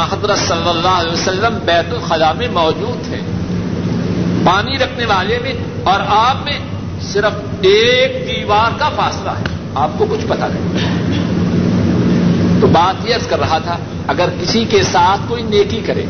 [0.05, 3.21] حضرت صلی اللہ علیہ وسلم بیت الخلا میں موجود ہے
[4.45, 5.53] پانی رکھنے والے میں
[5.85, 6.59] اور آپ میں
[7.01, 10.87] صرف ایک دیوار کا فاصلہ ہے۔ آپ کو کچھ پتا نہیں۔
[12.61, 16.05] تو بات یہ کر رہا تھا، اگر کسی کے ساتھ کوئی نیکی کرے،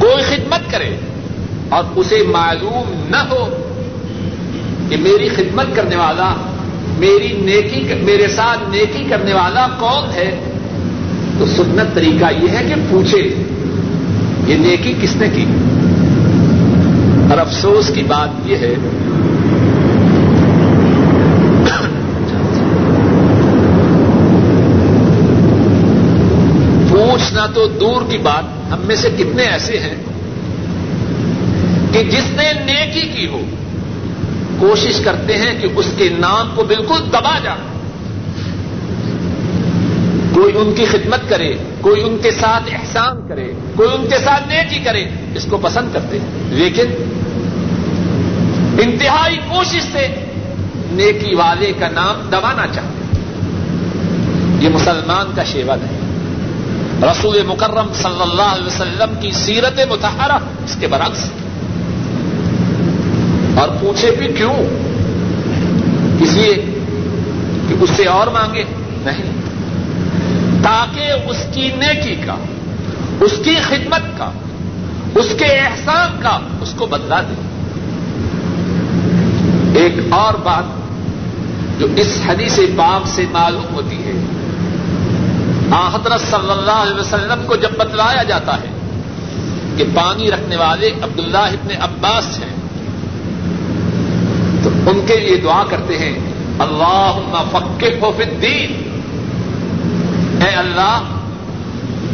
[0.00, 0.96] کوئی خدمت کرے
[1.68, 3.48] اور اسے معلوم نہ ہو
[4.88, 6.34] کہ میری خدمت کرنے والا،
[6.98, 10.50] میری نیکی، میرے ساتھ نیکی کرنے والا کون ہے
[11.38, 13.34] تو سنت طریقہ یہ ہے کہ پوچھے
[14.46, 15.44] یہ نیکی کس نے کی؟
[17.30, 18.74] اور افسوس کی بات یہ ہے
[26.90, 29.94] پوچھنا تو دور کی بات، ہم میں سے کتنے ایسے ہیں
[31.92, 33.40] کہ جس نے نیکی کی ہو،
[34.58, 37.73] کوشش کرتے ہیں کہ اس کے نام کو بالکل دبا جائے۔
[40.34, 44.48] کوئی ان کی خدمت کرے، کوئی ان کے ساتھ احسان کرے، کوئی ان کے ساتھ
[44.48, 46.86] نیکی کرے، اس کو پسند کرتے ہیں۔ لیکن
[48.82, 50.06] انتہائی کوشش سے
[50.90, 53.16] نیکی والے کا نام دبانا چاہتے
[54.64, 55.98] یہ مسلمان کا شیون ہے۔
[57.02, 61.30] رسول مکرم صلی اللہ علیہ وسلم کی سیرت متحرہ اس کے برعکس
[63.58, 64.54] اور پوچھے بھی کیوں؟
[66.20, 66.54] اس لیے
[67.68, 68.64] کہ اس سے اور مانگے۔
[69.04, 69.43] نہیں۔
[70.64, 72.36] تاکہ اس کی نیکی کا،
[73.20, 74.30] اس کی خدمت کا،
[75.14, 77.34] اس کے احسان کا اس کو بدلا دے۔
[79.78, 84.12] ایک اور بات جو اس حدیث پاک سے معلوم ہوتی ہے
[85.72, 88.68] حضرت صلی اللہ علیہ وسلم کو جب بتلایا جاتا ہے
[89.76, 92.54] کہ پانی رکھنے والے عبداللہ ابن عباس ہیں،
[94.62, 96.14] تو ان کے لیے دعا کرتے ہیں
[96.58, 98.83] اللہ فکر ہو الدین
[100.44, 101.00] اے اللہ،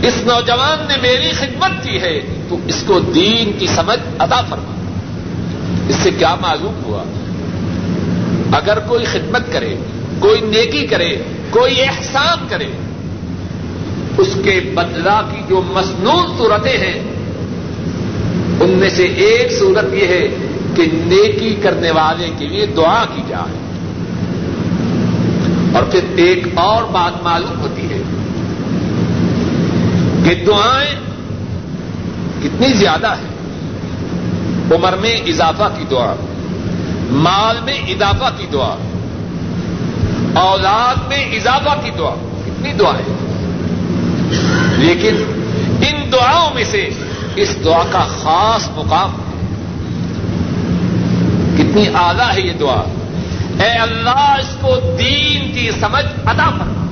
[0.02, 4.74] اس نوجوان نے میری خدمت کی ہے، تو اس کو دین کی سمجھ ادا فرما۔
[5.88, 7.02] اس سے کیا معلوم ہوا؟
[8.52, 9.74] اگر کوئی خدمت کرے،
[10.18, 11.16] کوئی نیکی کرے،
[11.50, 12.68] کوئی احسان کرے،
[14.18, 17.00] اس کے بدلا کی جو مصنون صورتیں ہیں
[18.60, 20.28] ان ان میں سے ایک صورت یہ ہے
[20.74, 23.56] کہ نیکی کرنے والے کے لیے دعا کی جائے۔
[25.74, 28.02] اور پھر ایک اور بات معلوم ہوتی ہے۔
[30.24, 31.00] کہ دعائیں
[32.42, 33.30] کتنی زیادہ ہیں۔
[34.74, 36.14] عمر میں اضافہ کی دعا،
[37.10, 38.74] مال میں اضافہ کی دعا،
[40.40, 42.14] اولاد میں اضافہ کی دعا،
[42.46, 43.30] کتنی دعائیں
[44.76, 45.16] لیکن
[45.80, 46.90] ان دعاؤں میں سے
[47.36, 49.30] اس دعا کا خاص مقام ہے
[51.58, 52.82] کتنی اعلی ہے یہ دعا۔
[53.64, 56.89] اے اللہ، اس کو دین کی سمجھ ادا کرنا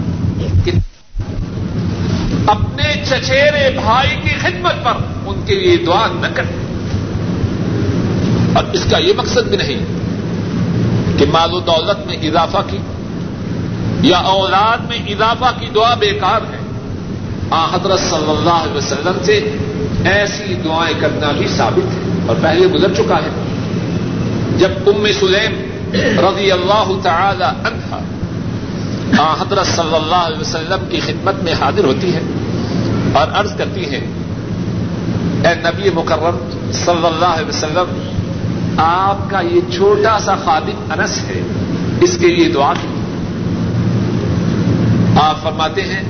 [2.51, 4.93] اپنے چچیرے بھائی کی خدمت پر
[5.27, 6.69] ان کے لیے دعا نہ کریں۔
[8.55, 9.85] اور اس کا یہ مقصد بھی نہیں
[11.19, 12.79] کہ مال و دولت میں اضافہ کی
[14.01, 16.59] یا اولاد میں اضافہ کی دعا بیکار ہے۔
[17.51, 19.53] آ حضرت صلی اللہ علیہ وسلم سے
[20.05, 23.29] ایسی دعائیں کرنا بھی ثابت ہے۔ اور پہلے گزر چکا ہے۔
[24.59, 27.95] جب ام سلیم رضی اللہ تعالی عنہ
[29.21, 32.21] آ حضرت صلی اللہ علیہ وسلم کی خدمت میں حاضر ہوتی ہے
[33.13, 34.07] اور عرض کرتی ہیں،
[35.45, 36.37] اے نبی مکرم
[36.73, 38.09] صلی اللہ علیہ وسلم،
[38.77, 41.41] آپ کا یہ چھوٹا سا خادم انس ہے،
[42.01, 42.89] اس کے لیے دعا کی۔
[45.23, 46.03] آپ فرماتے ہیں،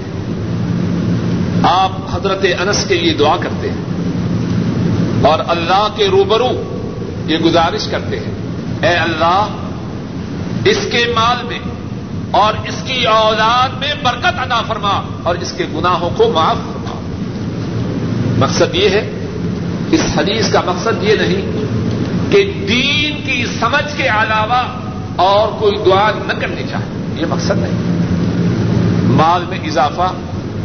[1.62, 3.84] آپ حضرت انس کے لیے دعا کرتے ہیں
[5.22, 6.50] اور اللہ کے روبرو
[7.26, 8.34] یہ گزارش کرتے ہیں،
[8.82, 9.46] اے اللہ،
[10.64, 11.58] اس کے مال میں
[12.30, 17.00] اور اس کی اولاد میں برکت ادا فرما اور اس کے گناہوں کو معاف فرما۔
[18.38, 19.26] مقصد یہ ہے،
[19.90, 21.64] اس حدیث کا مقصد یہ نہیں
[22.32, 24.62] کہ دین کی سمجھ کے علاوہ
[25.16, 27.98] اور کوئی دعا نہ کرنی چاہیے۔ یہ مقصد نہیں۔
[29.16, 30.12] مال میں اضافہ،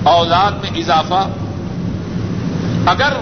[0.03, 1.27] اولاد میں اضافہ۔
[2.85, 3.13] اگر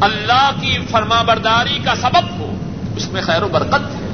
[0.00, 2.54] اللہ کی فرما برداری کا سبب ہو،
[2.96, 4.08] اس میں خیر و برکت ہے۔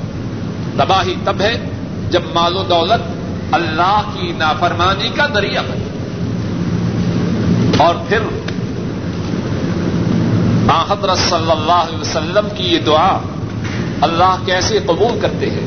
[0.77, 1.71] تباہی تب ہے
[2.11, 3.22] جب مال و دولت
[3.53, 5.89] اللہ کی نافرمانی کا ذریعہ بنے۔
[7.79, 8.19] اور پھر
[10.91, 13.19] حضرت صلی اللہ علیہ وسلم کی یہ دعا
[14.01, 15.67] اللہ کیسے قبول کرتے ہیں؟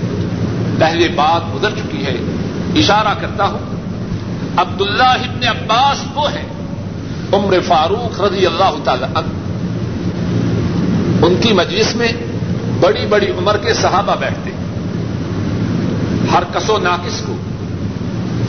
[0.80, 2.18] پہلے بات گزر چکی ہے۔
[2.76, 3.60] اشارہ کرتا ہوں۔
[4.58, 6.44] عبداللہ ابن عباس وہ ہے
[7.34, 9.28] عمر فاروق رضی اللہ تعالی عنہ۔
[11.26, 12.08] ان کی مجلس میں
[12.80, 14.52] بڑی بڑی عمر کے صحابہ بیٹھتے۔
[16.34, 17.36] ہر کسو ناقص کو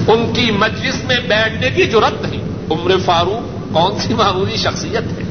[0.09, 2.41] ان کی مجلس میں بیٹھنے کی ضرورت نہیں۔
[2.71, 5.23] عمر فاروق کون سی معمولی شخصیت ہے؟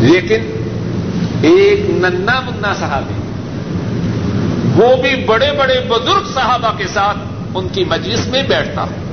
[0.00, 0.40] لیکن
[1.42, 3.14] ایک ننا منا صحابی،
[4.76, 7.18] وہ بھی بڑے بڑے بزرگ صحابہ کے ساتھ
[7.54, 9.06] ان کی مجلس میں بیٹھتا۔ ہوں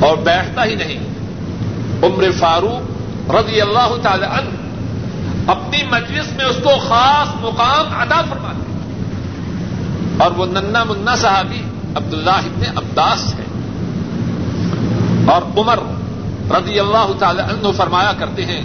[0.00, 0.98] اور بیٹھتا ہی نہیں۔
[2.02, 4.50] عمر فاروق رضی اللہ تعالی عنہ
[5.50, 8.70] اپنی مجلس میں اس کو خاص مقام ادا فرماتے۔
[10.24, 11.62] اور وہ ننا منا صاحبی
[11.96, 13.44] عبداللہ ابن عباس ہے۔
[15.32, 15.78] اور عمر
[16.50, 18.60] رضی اللہ تعالی عنہ فرمایا کرتے ہیں،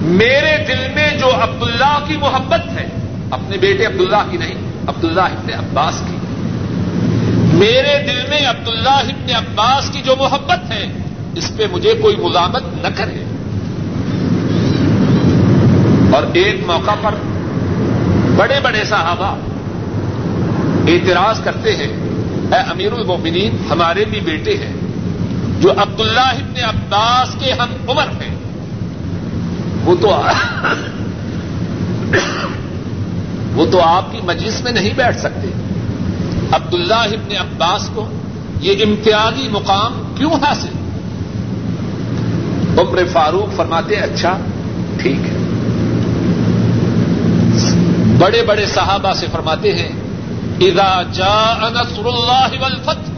[0.00, 2.88] میرے دل میں جو عبداللہ کی محبت ہے،
[3.30, 4.54] اپنے بیٹے عبداللہ کی نہیں،
[4.88, 6.16] عبداللہ ابن عباس کی۔
[7.54, 10.86] میرے دل میں عبداللہ ابن عباس کی جو محبت ہے،
[11.34, 13.24] اس پہ مجھے کوئی ملامت نہ کرے۔
[16.12, 17.14] اور ایک موقع پر
[18.36, 19.36] بڑے بڑے صحابہ
[20.88, 22.01] اعتراض کرتے ہیں
[22.52, 24.72] اے امیر المومنین ہمارے بھی بیٹے ہیں،
[25.60, 28.34] جو عبداللہ ابن عباس کے ہم عمر ہیں۔
[29.84, 30.20] وہ تو
[33.54, 35.48] وہ تو آپ کی مجلس میں نہیں بیٹھ سکتے۔
[36.52, 38.08] عبداللہ ابن عباس کو
[38.60, 40.68] یہ امتیازی مقام کیوں حاصل؟
[42.78, 44.38] عمر فاروق فرماتے اچھا
[44.98, 45.38] ٹھیک ہے۔
[48.18, 50.01] بڑے بڑے صحابہ سے فرماتے ہیں
[50.62, 53.12] اذا جاء نصر اللہ والفتح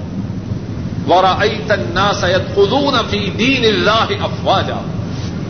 [1.08, 4.80] ورأيت الناس يدخلون في دين الله افواجا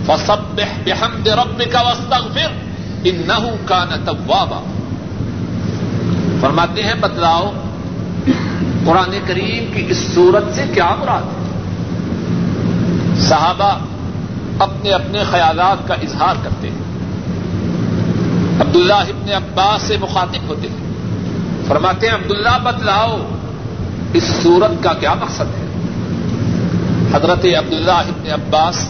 [0.07, 2.49] فسبح بحمد ربك واستغفر
[3.05, 4.61] انه كان توابا.
[6.40, 7.53] فرماتے ہیں، بتلاؤ،
[8.84, 11.45] قرآن کریم کی اس صورت سے کیا مراد ہے؟
[13.20, 13.78] صحابہ
[14.59, 16.78] اپنے اپنے خیالات کا اظہار کرتے ہیں۔
[18.61, 20.84] عبداللہ ابن عباس سے مخاطب ہوتے ہیں۔
[21.68, 23.16] فرماتے ہیں، عبداللہ بتلاؤ
[24.12, 25.66] اس صورت کا کیا مقصد ہے؟
[27.14, 28.88] حضرت عبداللہ ابن عباس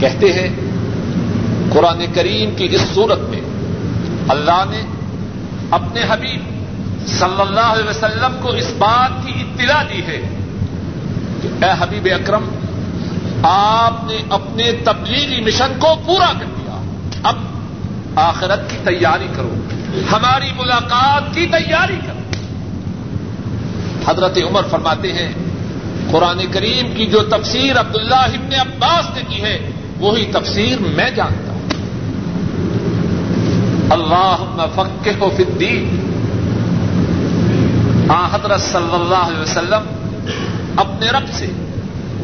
[0.00, 0.48] کہتے ہیں،
[1.72, 3.40] قرآن کریم کی اس صورت میں
[4.28, 4.82] اللہ نے
[5.70, 6.42] اپنے حبیب
[7.06, 10.20] صلی اللہ علیہ وسلم کو اس بات کی اطلاع دی ہے
[11.42, 12.48] کہ اے حبیب اکرم،
[13.42, 16.80] آپ نے اپنے تبلیغی مشن کو پورا کر دیا،
[17.22, 17.36] اب
[18.16, 19.54] آخرت کی تیاری کرو۔
[20.12, 22.36] ہماری ملاقات کی تیاری کرو۔
[24.06, 25.32] حضرت عمر فرماتے ہیں،
[26.10, 31.52] قرآن کریم کی جو تفسیر عبداللہ ابن عباس نے کی ہے، وہی تفسیر میں جانتا
[31.52, 31.68] ہوں۔
[33.90, 36.00] اللہ فکے ہو الدین۔
[38.08, 39.82] آ، حضرت صلی اللہ علیہ وسلم
[40.76, 41.46] اپنے رب سے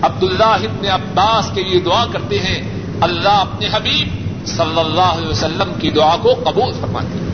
[0.02, 2.62] عبداللہ ابن عباس کے لیے دعا کرتے ہیں،
[3.00, 4.08] اللہ اپنے حبیب
[4.46, 7.29] صلی اللہ علیہ وسلم کی دعا کو قبول فرماتے ہیں۔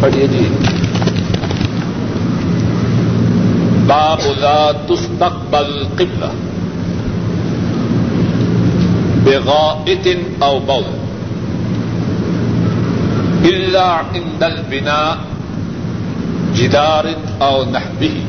[0.00, 0.48] پڑھیے جی۔
[3.86, 6.26] باب لا تستقبل قبلہ۔
[9.24, 10.82] بغائط او بول۔
[13.44, 15.12] الا عند البناء
[16.54, 17.04] جدار
[17.38, 18.20] او نحبه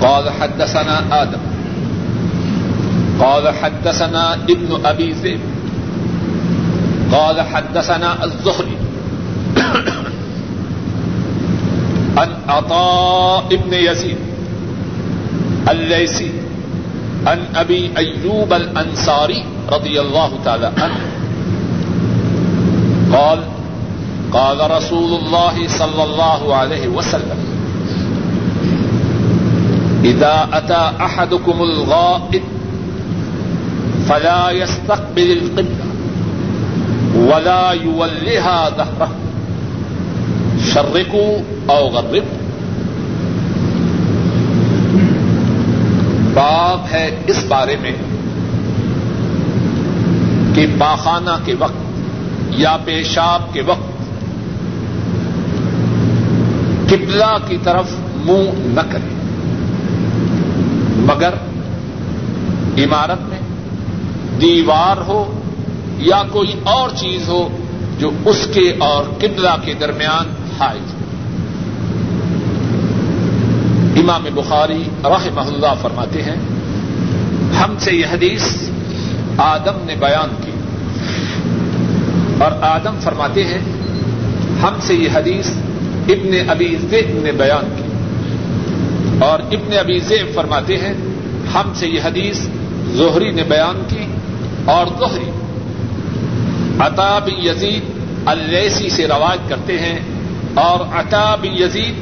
[0.00, 1.50] قال حدثنا آدم۔
[3.18, 5.40] قال حدثنا ابن أبي ذئب
[7.10, 8.89] قال حدثنا الزهري
[12.50, 14.16] عن عطاء ابن يزيد
[15.70, 16.30] الليسي
[17.26, 21.00] عن أبي أيوب الأنصاري رضي الله تعالى عنه
[23.12, 23.38] قال
[24.32, 27.38] قال رسول الله صلى الله عليه وسلم،
[30.04, 32.42] اذا اتى احدكم الغائط
[34.08, 35.86] فلا يستقبل القبلة
[37.16, 39.10] ولا يولها ظهره
[40.64, 42.38] شرقوا او غربوا
[46.34, 47.92] باب ہے اس بارے میں
[50.54, 53.88] کہ پاخانہ کے وقت یا پیشاب کے وقت
[56.88, 57.84] قبلہ کی طرف
[58.14, 59.14] منہ نہ کرے،
[60.96, 61.34] مگر
[62.78, 63.40] عمارت میں
[64.40, 65.40] دیوار ہو
[65.98, 67.48] یا کوئی اور چیز ہو
[67.98, 70.94] جو اس کے اور قبلہ کے درمیان حائز
[73.96, 76.36] امام بخاری راہ اللہ فرماتے ہیں،
[77.56, 78.70] ہم سے یہ حدیث
[79.36, 80.50] آدم نے بیان کی۔
[82.44, 83.58] اور آدم فرماتے ہیں،
[84.62, 85.50] ہم سے یہ حدیث
[86.08, 87.82] ابن ابی زید نے بیان کی۔
[89.24, 90.92] اور ابن ابی زیب فرماتے ہیں،
[91.54, 92.46] ہم سے یہ حدیث
[92.92, 94.06] زہری نے بیان کی
[94.64, 95.30] اور زہری
[96.78, 97.82] عطاب یزید
[98.26, 99.98] السی سے روایت کرتے ہیں
[100.54, 101.94] اور عطاب یزید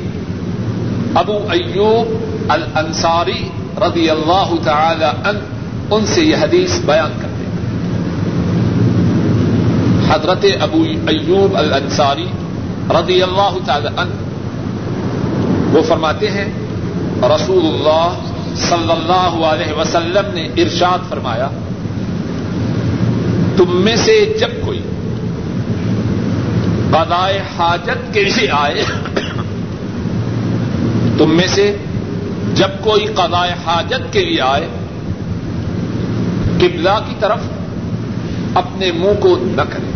[1.15, 2.15] ابو ایوب
[2.49, 5.39] الانصاری رضی اللہ تعالی ان
[5.91, 7.57] ان سے یہ حدیث بیان کرتے ہیں۔
[10.11, 12.27] حضرت ابو ایوب الانصاری
[12.91, 14.11] رضی اللہ تعالی ان
[15.73, 16.53] وہ فرماتے ہیں،
[17.23, 18.15] رسول اللہ
[18.57, 21.49] صلی اللہ علیہ وسلم نے ارشاد فرمایا،
[23.57, 24.78] تم میں سے جب کوئی
[26.91, 28.85] قضائے حاجت کے لیے آئے
[31.19, 31.77] تم میں سے
[32.55, 34.69] جب کوئی قضائے حاجت کے لیے آئے،
[36.59, 37.39] قبلہ کی طرف
[38.55, 39.91] اپنے منہ کو نہ کرے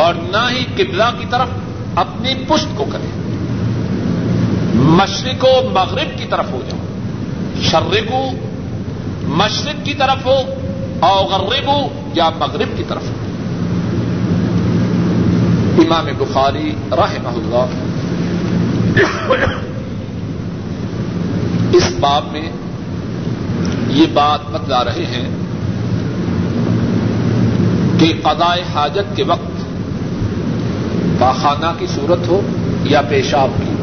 [0.00, 1.48] اور نہ ہی قبلہ کی طرف
[1.94, 3.10] اپنی پشت کو کرے۔
[4.74, 6.80] مشرق و مغرب کی طرف ہو جاؤ۔
[7.62, 8.12] شرق
[9.22, 10.34] مشرق کی طرف ہو
[11.00, 11.70] او غرب
[12.14, 13.29] یا مغرب کی طرف ہو۔
[15.78, 17.66] امام بخاری راہ اللہ
[21.72, 22.48] اس باب میں
[23.88, 25.28] یہ بات بتلا رہے ہیں
[27.98, 29.60] کہ قضائے حاجت کے وقت
[31.18, 32.40] پاخانہ کی صورت ہو
[32.84, 33.74] یا پیشاب کی،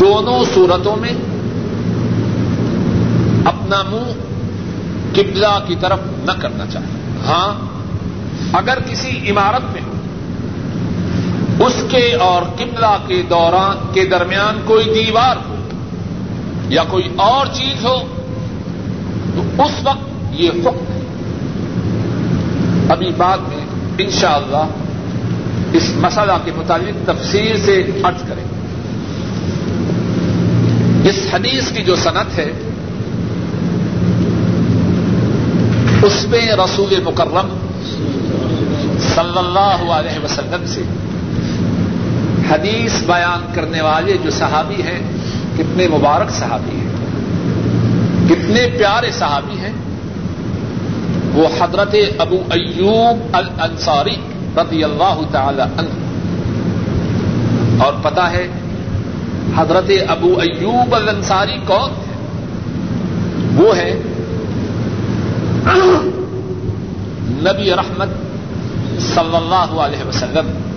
[0.00, 1.12] دونوں صورتوں میں
[3.44, 4.12] اپنا منہ
[5.12, 7.48] قبلہ کی طرف نہ کرنا چاہیے۔ ہاں
[8.52, 9.81] اگر کسی عمارت میں
[11.60, 15.54] اس کے اور قبلہ کے دوران کے درمیان کوئی دیوار ہو
[16.68, 17.98] یا کوئی اور چیز ہو،
[19.34, 21.00] تو اس وقت یہ حکم ہے۔
[22.88, 23.64] ابھی بعد میں
[23.98, 24.66] انشاءاللہ
[25.72, 28.44] اس مسئلہ کے متعلق تفصیل سے ارض کریں۔
[31.04, 32.52] اس حدیث کی جو صنعت ہے،
[36.02, 37.56] اس میں رسول مکرم
[39.14, 40.82] صلی اللہ علیہ وسلم سے
[42.52, 45.00] حدیث بیان کرنے والے جو صحابی ہیں،
[45.56, 46.88] کتنے مبارک صحابی ہیں،
[48.28, 49.72] کتنے پیارے صحابی ہیں۔
[51.34, 54.16] وہ حضرت ابو ایوب الانصاری
[54.56, 55.88] رضی اللہ تعالی عنہ۔
[57.82, 58.48] اور پتا ہے
[59.56, 62.12] حضرت ابو ایوب الانصاری کون تھے؟
[63.76, 64.02] ہے
[67.32, 68.08] نبی رحمت
[69.00, 70.71] صلی اللہ علیہ وسلم۔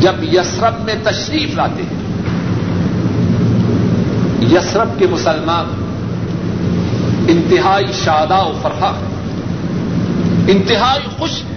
[0.00, 2.08] جب یسرف میں تشریف لاتے ہیں۔
[4.52, 5.84] یسرف کے مسلمان
[7.28, 8.92] انتہائی شادہ و فرحا
[10.48, 11.56] انتہائی خوش ہے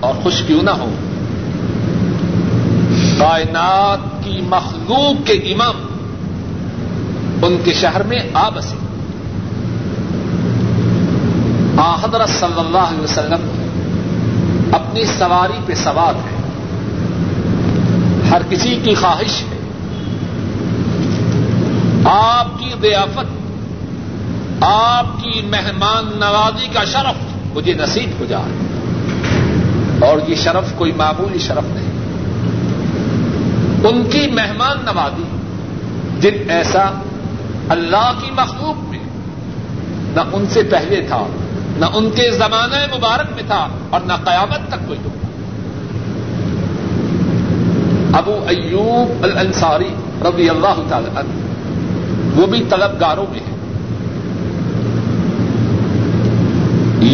[0.00, 0.90] اور خوش کیوں نہ ہو
[3.18, 5.86] کائنات کی مخلوق کے امام
[7.42, 8.76] ان کے شہر میں آ بسے
[12.02, 13.48] حضرت صلی اللہ علیہ وسلم
[14.72, 16.31] اپنی سواری پہ سوار ہے
[18.32, 19.58] ہر کسی کی خواہش ہے۔
[22.04, 23.24] آپ کی ضیافت،
[24.64, 27.14] آپ کی مہمان نوازی کا شرف
[27.56, 28.52] مجھے نصیب ہو جائے۔
[30.06, 31.92] اور یہ شرف کوئی معمولی شرف نہیں۔
[33.88, 35.22] ان کی مہمان نوازی،
[36.20, 37.02] جن ایسا
[37.68, 38.98] اللہ کی مخلوق میں
[40.14, 41.26] نہ ان سے پہلے تھا،
[41.76, 45.26] نہ ان کے زمانہ مبارک میں تھا اور نہ قیامت تک کوئی ہوگا
[48.12, 49.94] ابو ایوب الانصاری
[50.24, 51.42] رضی اللہ تعالی عنہ۔
[52.40, 53.52] وہ بھی طلبگاروں میں ہیں۔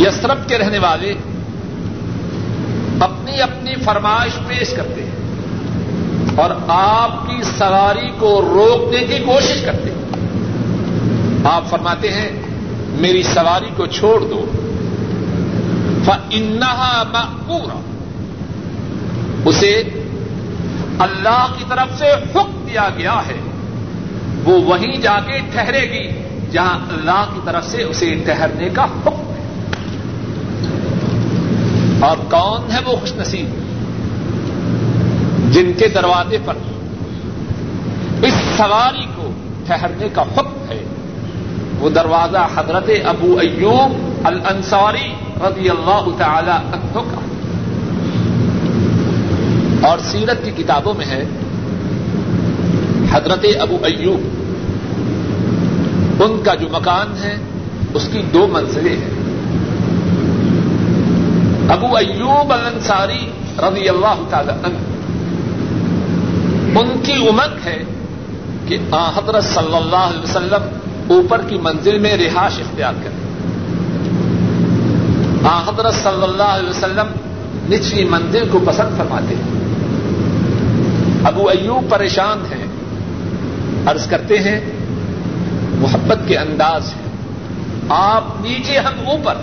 [0.00, 1.14] یسرف کے رہنے والے
[3.00, 5.10] اپنی اپنی فرمائش پیش کرتے ہیں
[6.36, 10.04] اور آپ کی سواری کو روکنے کی کوشش کرتے ہیں۔
[11.44, 12.28] آپ فرماتے ہیں،
[12.90, 14.46] میری سواری کو چھوڑ دو۔
[16.30, 17.80] انہا مقبورا
[19.44, 19.82] اسے
[20.98, 23.40] اللہ کی طرف سے حکم دیا گیا ہے۔
[24.44, 29.30] وہ وہیں جا کے ٹھہرے گی جہاں اللہ کی طرف سے اسے ٹھہرنے کا حکم
[29.30, 29.38] ہے۔
[32.00, 33.46] اور کون ہے وہ خوش نصیب؟
[35.52, 36.54] جن کے دروازے پر
[38.22, 39.30] اس سواری کو
[39.66, 40.84] ٹھہرنے کا حکم ہے۔
[41.78, 47.27] وہ دروازہ حضرت ابو ایوب الانصاری رضی اللہ تعالی عنہ کا
[49.82, 51.24] اور سیرت کی کتابوں میں ہے
[53.12, 54.20] حضرت ابو ایوب۔
[56.22, 57.36] ان کا جو مکان ہے،
[57.94, 59.10] اس کی دو منزلیں ہیں۔
[61.72, 64.78] ابو ایوب الانصاری رضی اللہ تعالی عنہ۔
[66.78, 67.84] ان کی امنگ ہے
[68.68, 70.62] کہ حضرت صلی اللہ علیہ وسلم
[71.08, 73.28] اوپر کی منزل میں رہائش اختیار کریں۔
[75.68, 77.06] حضرت صلی اللہ علیہ وسلم
[77.70, 79.67] نچلی منزل کو پسند فرماتے ہیں۔
[81.24, 82.66] ابو ایوب پریشان ہیں،
[83.86, 84.60] عرض کرتے ہیں،
[85.74, 87.08] محبت کے انداز ہے
[87.88, 89.34] آپ نیچے ہم اوپر۔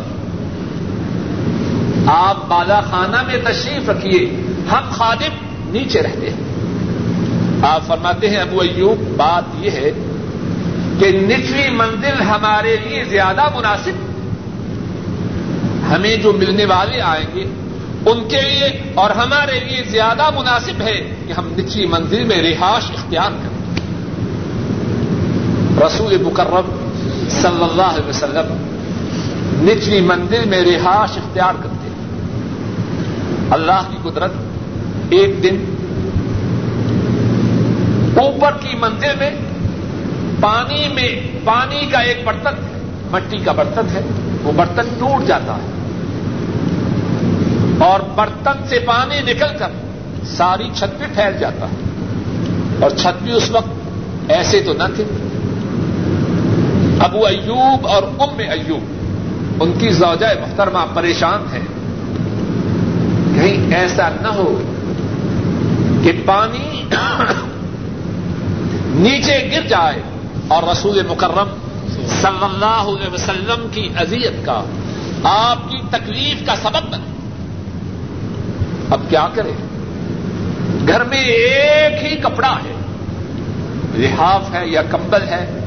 [2.06, 6.44] آپ بالا خانہ میں تشریف رکھیے، ہم خادم نیچے رہتے ہیں۔
[7.64, 9.92] آپ فرماتے ہیں، ابو ایوب، بات یہ ہے
[11.00, 13.92] کہ نچلی منزل ہمارے لیے زیادہ مناسب۔
[15.92, 17.46] ہمیں جو ملنے والے آئیں گے
[18.06, 22.92] ان کے لیے اور ہمارے لیے زیادہ مناسب ہے کہ ہم نچلی منزل میں رہائش
[22.92, 23.56] اختیار کریں۔
[25.88, 26.88] رسول مکرم
[27.30, 28.66] صلی اللہ علیہ وسلم
[29.66, 31.96] نچلی منزل میں رہائش اختیار کرتے ہیں۔
[33.52, 34.32] اللہ کی قدرت
[35.10, 35.76] ایک دن
[38.18, 39.30] اوپر کی منزل میں
[40.42, 42.82] پانی میں، پانی کا ایک برتن ہے،
[43.12, 44.02] مٹی کا برتن ہے،
[44.44, 45.75] وہ برتن ٹوٹ جاتا ہے۔
[47.80, 49.72] اور برتن سے پانی نکل کر
[50.26, 51.66] ساری چھت پہ پھیل جاتا
[52.80, 55.04] اور چھت بھی اس وقت ایسے تو نہ تھے
[57.00, 61.62] ابو ایوب اور ام ایوب، ان کی زوجہ محترمہ پریشان ہے
[63.36, 64.62] کہیں ایسا نہ ہو
[66.04, 66.84] کہ پانی
[68.96, 70.02] نیچے گر جائے
[70.48, 71.50] اور رسول مکرم
[72.22, 74.64] صلی اللہ علیہ وسلم کی اذیت کا،
[75.24, 77.15] آپ کی تکلیف کا سبب بنے۔
[78.90, 79.52] اب کیا کرے؟
[80.88, 82.76] گھر میں ایک ہی کپڑا ہے۔
[83.96, 85.60] لحاف ہے یا کمبل ہے،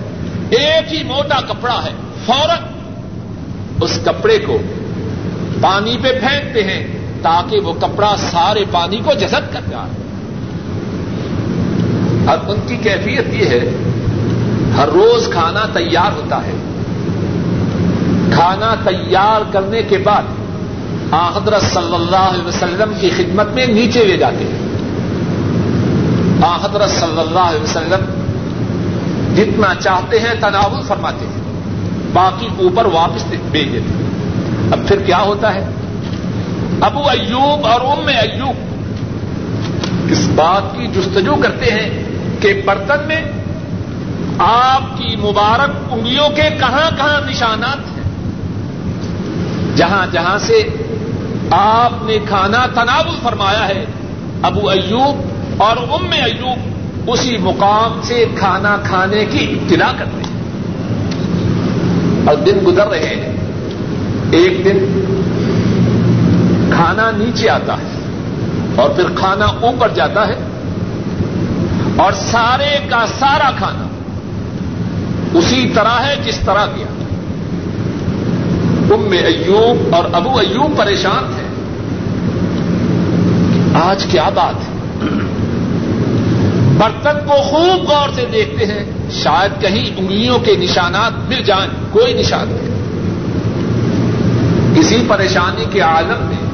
[0.50, 1.90] ایک ہی موٹا کپڑا ہے۔
[2.26, 2.58] فوراً
[3.80, 4.58] اس کپڑے کو
[5.60, 6.86] پانی پہ پھینکتے ہیں
[7.22, 9.90] تاکہ وہ کپڑا سارے پانی کو جذب کر جائے۔
[12.26, 13.70] اب ان کی کیفیت یہ ہے،
[14.76, 16.52] ہر روز کھانا تیار ہوتا ہے۔
[18.32, 20.22] کھانا تیار کرنے کے بعد
[21.12, 24.68] حضرت صلی اللہ علیہ وسلم کی خدمت میں نیچے لے جاتے ہیں۔
[26.64, 28.04] حضرت صلی اللہ علیہ وسلم
[29.36, 31.42] جتنا چاہتے ہیں تناول فرماتے ہیں،
[32.12, 34.10] باقی اوپر واپس بھیج دیتے ہیں۔
[34.72, 35.64] اب پھر کیا ہوتا ہے؟
[36.80, 38.56] ابو ایوب اور ام ایوب
[40.10, 42.04] کس بات کی جستجو کرتے ہیں
[42.40, 43.20] کہ برتن میں
[44.38, 47.98] آپ کی مبارک انگلیوں کے کہاں کہاں نشانات ہیں۔
[49.76, 50.68] جہاں جہاں سے
[51.50, 53.84] آپ نے کھانا تناول فرمایا ہے۔
[54.42, 55.16] ابو ایوب
[55.62, 56.58] اور ام ایوب
[57.06, 60.42] اسی مقام سے کھانا کھانے کی ابتدا کرتے ہیں۔
[62.26, 63.36] اور دن گزر رہے ہیں۔
[64.30, 64.78] ایک دن
[66.74, 67.98] کھانا نیچے آتا ہے
[68.76, 70.34] اور پھر کھانا اوپر جاتا ہے
[71.96, 73.88] اور سارے کا سارا کھانا
[75.34, 76.97] اسی طرح ہے جس طرح کیا
[78.90, 81.48] ام ایوب اور ابو ایوب پریشان تھے۔
[83.80, 84.78] آج کیا بات ہے؟
[86.78, 92.14] برتن کو خوب غور سے دیکھتے ہیں، شاید کہیں انگلیوں کے نشانات مل جائیں، کوئی
[92.14, 92.68] نشان نہیں۔
[94.76, 96.48] کسی پریشانی کے عالم میں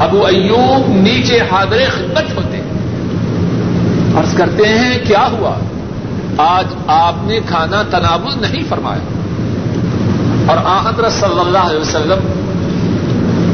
[0.00, 2.72] ابو ایوب نیچے حاضر خدمت ہوتے ہیں۔
[4.18, 5.54] عرض کرتے ہیں، کیا ہوا؟
[6.38, 9.25] آج آپ نے کھانا تناول نہیں فرمایا۔
[10.46, 10.56] اور
[10.88, 12.18] حضرت صلی اللہ علیہ وسلم،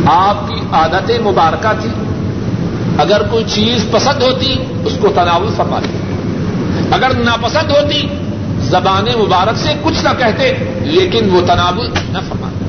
[0.06, 1.90] آپ کی عادت مبارکہ تھی۔
[2.98, 6.14] اگر کوئی چیز پسند ہوتی، اس کو تناول فرماتے۔
[6.90, 8.02] اگر ناپسند ہوتی،
[8.58, 12.64] زبان مبارک سے کچھ نہ کہتے، لیکن وہ تناول نہ فرماتے۔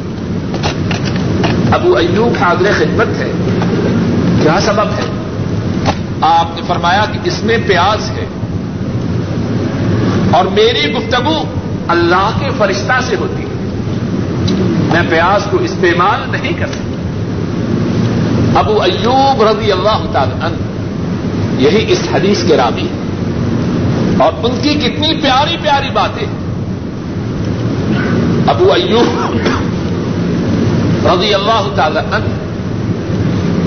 [1.75, 3.31] ابو ایوب حاضر خدمت ہے۔
[4.43, 5.11] کیا سبب ہے؟
[6.21, 8.25] آپ نے فرمایا کہ اس میں پیاز ہے۔
[10.31, 11.43] اور میری گفتگو
[11.87, 13.52] اللہ کے فرشتہ سے ہوتی ہے۔
[14.91, 20.57] میں پیاز کو استعمال نہیں کر سکتا۔ ابو ایوب رضی اللہ تعالی عنہ،
[21.61, 26.27] یہی اس حدیث کے راوی ہے اور ان کی کتنی پیاری پیاری باتیں۔
[28.47, 29.37] ابو ایوب
[31.05, 32.31] رضی اللہ تعالی عنہ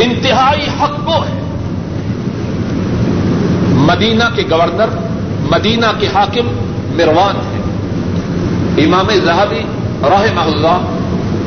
[0.04, 1.40] انتہائی حق کو ہے
[3.72, 4.96] مدینہ کے گورنر،
[5.50, 6.46] مدینہ کے حاکم
[6.96, 9.62] مروان ہے امام زہبی
[10.02, 10.95] رحمہ اللہ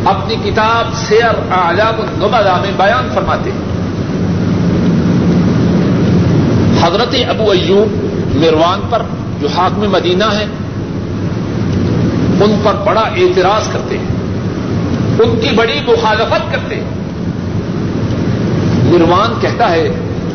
[0.06, 3.70] اپنی کتاب سیر اعلام النبلا میں بیان فرماتے ہیں۔
[6.82, 7.88] حضرت ابو ایوب
[8.36, 9.02] مروان پر
[9.42, 10.46] جو حاکم مدینہ ہے،
[12.44, 14.08] ان پر بڑا اعتراض کرتے ہیں۔
[15.20, 16.84] ان کی بڑی مخالفت کرتے ہیں۔
[18.84, 19.90] مروان کہتا ہے،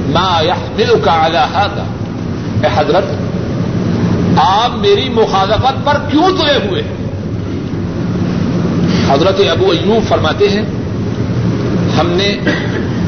[0.09, 1.85] ما يحملك على هذا
[2.63, 3.05] اے حضرت،
[4.37, 7.04] آپ میری مخالفت پر کیوں تلے ہوئے ہیں؟
[9.11, 10.63] حضرت ابو ایوب فرماتے ہیں،
[12.01, 12.39] ہم نے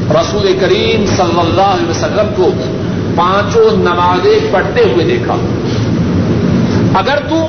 [0.09, 2.51] رسول کریم صلی اللہ علیہ وسلم کو
[3.15, 5.35] پانچوں نمازیں پڑھتے ہوئے دیکھا۔
[6.99, 7.47] اگر تو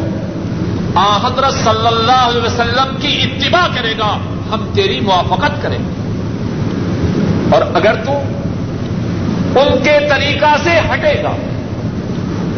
[0.94, 4.18] آ حضرت صلی اللہ علیہ وسلم کی اتباع کرے گا،
[4.50, 6.08] ہم تیری موافقت کریں۔ گے
[7.54, 8.12] اور اگر تو
[9.60, 11.30] ان کے طریقہ سے ہٹے گا،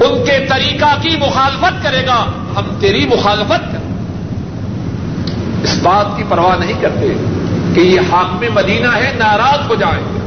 [0.07, 2.25] ان کے طریقہ کی مخالفت کرے گا،
[2.57, 3.80] ہم تیری مخالفت کریں۔
[5.63, 7.09] اس بات کی پرواہ نہیں کرتے
[7.75, 10.21] کہ یہ حاکم مدینہ ہے، ناراض ہو جائیں۔ گے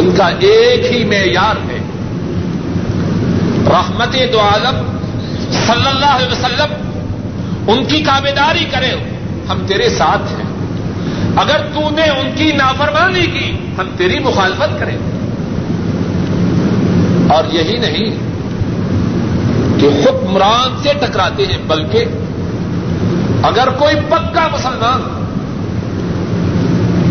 [0.00, 1.78] ان کا ایک ہی معیار ہے۔
[3.66, 4.98] رحمت دو عالم
[5.50, 6.74] صلی اللہ علیہ وسلم
[7.68, 8.90] ان کی کابیداری کرے۔
[9.48, 10.48] ہم تیرے ساتھ ہیں۔
[11.36, 14.96] اگر تو نے ان کی نافرمانی کی، ہم تیری مخالفت کریں۔
[17.28, 18.04] اور یہی نہیں
[19.80, 22.04] کہ حکمران سے ٹکراتے ہیں، بلکہ
[23.42, 25.24] اگر کوئی پکا مسلمان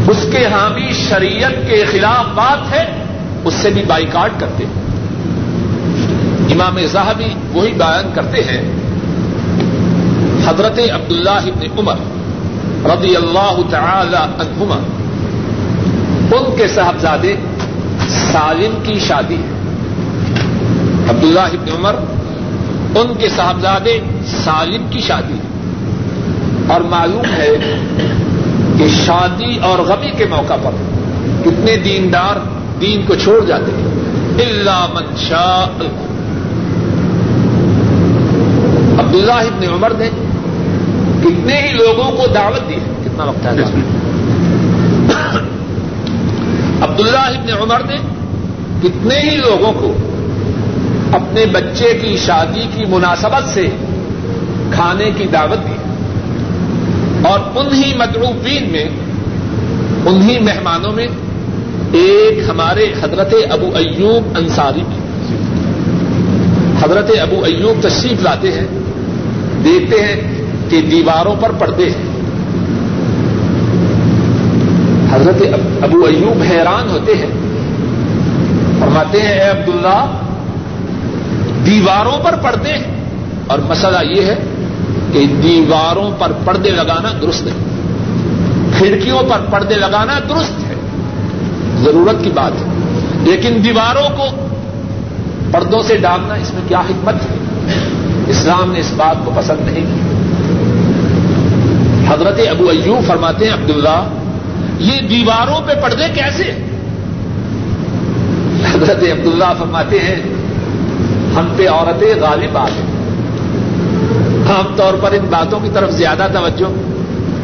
[0.07, 3.03] اس کے ہاں حامی شریعت کے خلاف بات ہے،
[3.43, 4.73] اس سے بھی بائیکاٹ کرتے ہیں۔
[6.51, 8.61] امام زاہبی وہی بیان کرتے ہیں۔
[10.47, 11.95] حضرت عبداللہ ابن عمر
[12.85, 14.77] رضی اللہ تعالی عنہما،
[16.35, 17.35] ان کے صاحبزادے
[18.07, 19.75] سالم کی شادی ہے۔
[21.09, 21.95] عبداللہ ابن عمر،
[22.99, 25.46] ان کے صاحبزادے سالم کی شادی ہے۔
[26.67, 27.49] اور معلوم ہے
[28.77, 30.71] کہ شادی اور غمی کے موقع پر
[31.45, 32.39] کتنے دیندار
[32.81, 33.87] دین کو چھوڑ جاتے ہیں۔
[34.45, 35.63] اللہ۔ منشا
[38.99, 40.09] عبداللہ ابن عمر نے
[41.21, 43.51] کتنے ہی لوگوں کو دعوت دی ہے۔ کتنا وقت ہے۔
[46.81, 47.95] عبداللہ ابن عمر نے
[48.83, 49.93] کتنے ہی لوگوں کو
[51.11, 53.65] اپنے بچے کی شادی کی مناسبت سے
[54.71, 55.86] کھانے کی دعوت دی
[57.27, 58.83] اور انہی مدعوبین میں،
[60.05, 61.07] انہی مہمانوں میں
[61.93, 64.97] ایک ہمارے حضرت ابو ایوب انصاری بھی
[66.81, 68.67] حضرت ابو ایوب تشریف لاتے ہیں،
[69.63, 72.07] دیکھتے ہیں کہ دیواروں پر پردے ہیں۔
[75.11, 75.43] حضرت
[75.81, 77.29] ابو ایوب حیران ہوتے ہیں،
[78.79, 80.19] فرماتے ہیں، اے عبداللہ،
[81.65, 82.97] دیواروں پر پردے ہیں۔
[83.47, 84.35] اور مسئلہ یہ ہے
[85.13, 87.51] کہ دیواروں پر پردے لگانا درست ہے۔
[88.77, 90.73] کھڑکیوں پر پردے لگانا درست ہے۔
[91.83, 92.67] ضرورت کی بات ہے۔
[93.23, 94.47] لیکن دیواروں کو
[95.51, 97.37] پردوں سے ڈالنا اس میں کیا حکمت ہے؟
[98.27, 100.17] اسلام نے اس بات کو پسند نہیں کی
[102.07, 104.03] حضرت ابو ایوب فرماتے ہیں، عبداللہ،
[104.79, 106.43] یہ دیواروں پہ پردے کیسے
[108.73, 110.15] حضرت عبداللہ فرماتے ہیں،
[111.35, 112.86] ہم پہ عورتیں غالب آ گئے۔
[114.49, 116.67] عام طور پر ان باتوں کی طرف زیادہ توجہ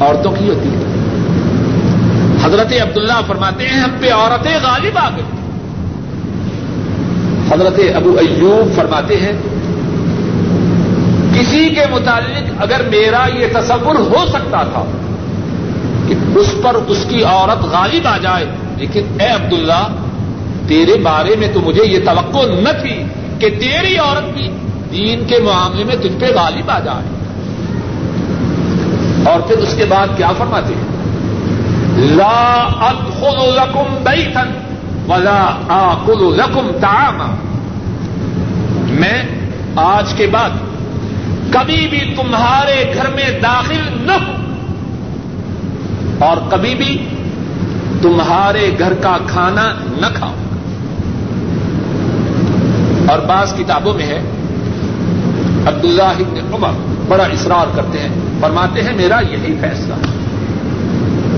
[0.02, 0.92] عورتوں کی ہوتی ہے۔
[2.44, 5.32] حضرت عبداللہ فرماتے ہیں، ہم پہ عورتیں غالب آ گئی
[7.52, 9.34] حضرت ابو ایوب فرماتے ہیں،
[11.34, 14.84] کسی کے متعلق اگر میرا یہ تصور ہو سکتا تھا
[16.08, 18.46] کہ اس پر اس کی عورت غالب آ جائے،
[18.78, 19.84] لیکن اے عبداللہ،
[20.68, 22.96] تیرے بارے میں تو مجھے یہ توقع نہ تھی
[23.40, 24.50] کہ تیری عورت بھی
[24.94, 27.24] دین کے معاملے میں تجھ پہ غالب آ جائے۔
[29.26, 30.94] اور پھر اس کے بعد کیا فرماتے ہیں؟
[31.98, 34.52] لا ادخل لکم بیتن
[35.08, 37.36] ولا آکل لکم تعاما
[38.90, 39.24] میں
[39.76, 40.50] آج کے بعد
[41.52, 44.44] کبھی بھی تمہارے گھر میں داخل نہ ہوں۔
[46.20, 47.08] اور کبھی بھی
[48.02, 50.34] تمہارے گھر کا کھانا نہ کھاؤ
[53.10, 54.22] اور بعض کتابوں میں ہے
[55.68, 56.70] عبداللہ ابن عمر
[57.08, 58.10] بڑا اصرار کرتے ہیں،
[58.40, 59.94] فرماتے ہیں، میرا یہی فیصلہ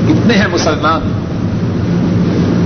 [0.08, 1.22] کتنے ہیں مسلمان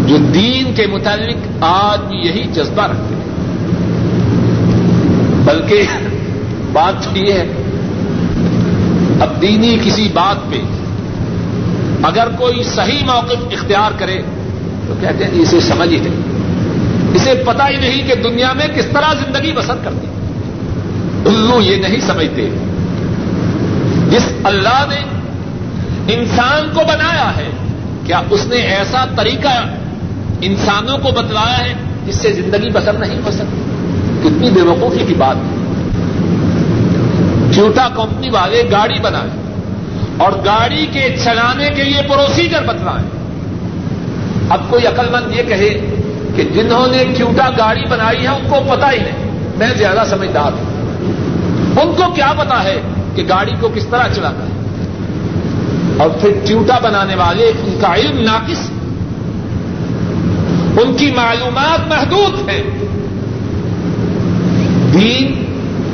[0.08, 3.24] جو دین کے متعلق آج بھی یہی جذبہ رکھتے ہیں۔
[5.46, 5.84] بلکہ
[6.74, 7.46] بات یہ ہے،
[9.20, 10.62] اب دینی کسی بات پہ
[12.04, 14.22] اگر کوئی صحیح موقف اختیار کرے
[14.88, 16.40] تو کہتے ہیں جی، اسے سمجھ ہی نہیں۔
[17.16, 20.08] اسے پتا ہی نہیں کہ دنیا میں کس طرح زندگی بسر کرتی
[21.26, 22.50] الو یہ نہیں سمجھتے۔
[24.10, 25.20] جس اللہ نے
[26.14, 27.50] انسان کو بنایا ہے،
[28.06, 29.66] کیا اس نے ایسا طریقہ
[30.42, 31.74] انسانوں کو بتلایا ہے
[32.06, 33.62] جس سے زندگی بسر نہیں ہو سکتی؟
[34.24, 35.60] کتنی بے وقوفی کی بات۔ ہے
[37.54, 39.30] ٹیوٹا کمپنی والے گاڑی بنائے
[40.18, 43.10] اور گاڑی کے چلانے کے لیے پروسیجر بتلائیں۔
[44.50, 45.96] اب کوئی عقل مند یہ کہے
[46.36, 50.52] کہ جنہوں نے ٹیوٹا گاڑی بنائی ہے، ان کو پتا ہی نہیں۔ میں زیادہ سمجھدار
[50.52, 50.69] ہوں۔
[51.78, 52.82] ان کو کیا پتا ہے
[53.16, 54.60] کہ گاڑی کو کس طرح چلانا ہے؟
[55.98, 58.70] اور پھر ٹیوٹا بنانے والے ان کا علم ناقص
[60.80, 62.64] ان کی معلومات محدود ہیں۔
[64.94, 65.46] دین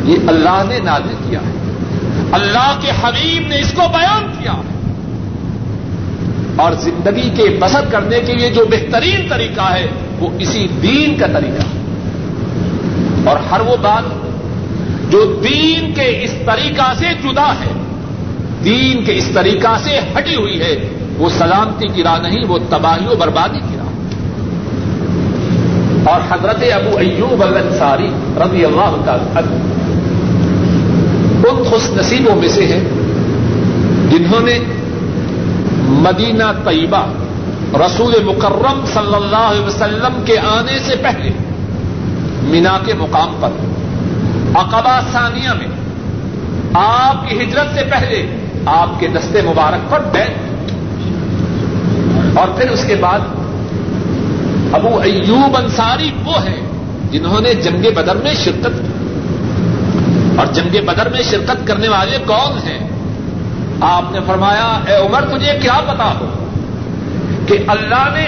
[0.05, 1.71] یہ اللہ نے نازل کیا ہے۔
[2.31, 4.75] اللہ کے حبیب نے اس کو بیان کیا ہے۔
[6.55, 9.87] اور زندگی کے بسر کرنے کے لیے جو بہترین طریقہ ہے،
[10.19, 11.85] وہ اسی دین کا طریقہ ہے۔
[13.25, 14.24] اور ہر وہ بات
[15.09, 17.71] جو دین کے اس طریقہ سے جدا ہے،
[18.63, 23.07] دین کے اس طریقہ سے ہٹی ہوئی ہے، وہ سلامتی کی راہ نہیں، وہ تباہی
[23.07, 23.85] و بربادی کی راہ۔
[26.09, 29.47] اور حضرت ابو ایوب الانصاری رضی اللہ تعالی
[31.49, 32.83] ان خوش نصیبوں میں سے ہیں،
[34.11, 34.59] جنہوں نے
[35.87, 37.05] مدینہ طیبہ،
[37.73, 41.29] رسول مکرم صلی اللہ علیہ وسلم کے آنے سے پہلے
[42.41, 43.49] مینا کے مقام پر
[44.55, 45.67] عقبہ ثانیہ میں
[46.73, 48.35] آپ کی ہجرت سے پہلے
[48.65, 50.37] آپ کے دستے مبارک پر بیٹھ
[52.37, 53.19] اور پھر اس کے بعد
[54.73, 56.61] ابو ایوب انصاری وہ ہیں
[57.11, 59.15] جنہوں نے جنگ بدر میں شرکت کی۔
[60.37, 62.89] اور جنگ بدر میں شرکت کرنے والے کون ہیں؟
[63.81, 66.45] آپ نے فرمایا، اے عمر، تجھے کیا پتا ہو
[67.47, 68.27] کہ اللہ نے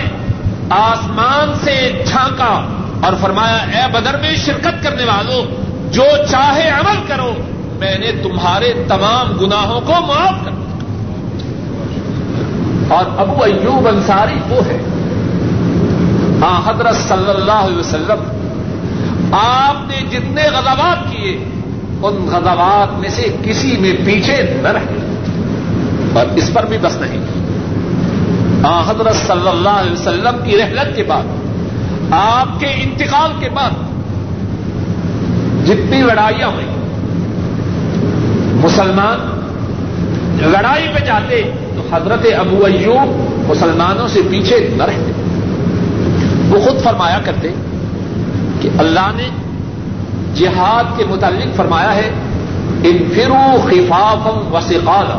[0.70, 2.68] آسمان سے جھانکا
[3.02, 7.34] اور فرمایا، اے بدر میں شرکت کرنے والوں جو چاہے عمل کرو،
[7.80, 10.68] میں نے تمہارے تمام گناہوں کو معاف کر دیا۔
[12.96, 14.78] اور ابو ایوب انصاری وہ ہے۔
[16.42, 18.20] ہاں حضرت صلی اللہ علیہ وسلم،
[19.32, 21.38] آپ نے جتنے غزوات کیے،
[22.04, 25.16] ان غزوات میں سے کسی میں پیچھے نہ رہے۔
[26.14, 27.20] اور اس پر بھی بس نہیں۔
[28.64, 31.24] ہاں حضرت صلی اللہ علیہ وسلم کی رحلت کے بعد،
[32.12, 33.70] آپ کے انتقال کے بعد
[35.68, 36.66] جتنی لڑائیاں ہوئی،
[38.64, 39.34] مسلمان
[40.52, 41.42] لڑائی پہ جاتے
[41.76, 43.10] تو حضرت ابو ایوب
[43.50, 45.12] مسلمانوں سے پیچھے نہ رہتے۔
[46.50, 47.50] وہ خود فرمایا کرتے
[48.62, 49.30] کہ اللہ نے
[50.36, 52.10] جہاد کے متعلق فرمایا ہے
[52.84, 55.12] ان فرو خفافم وسیقال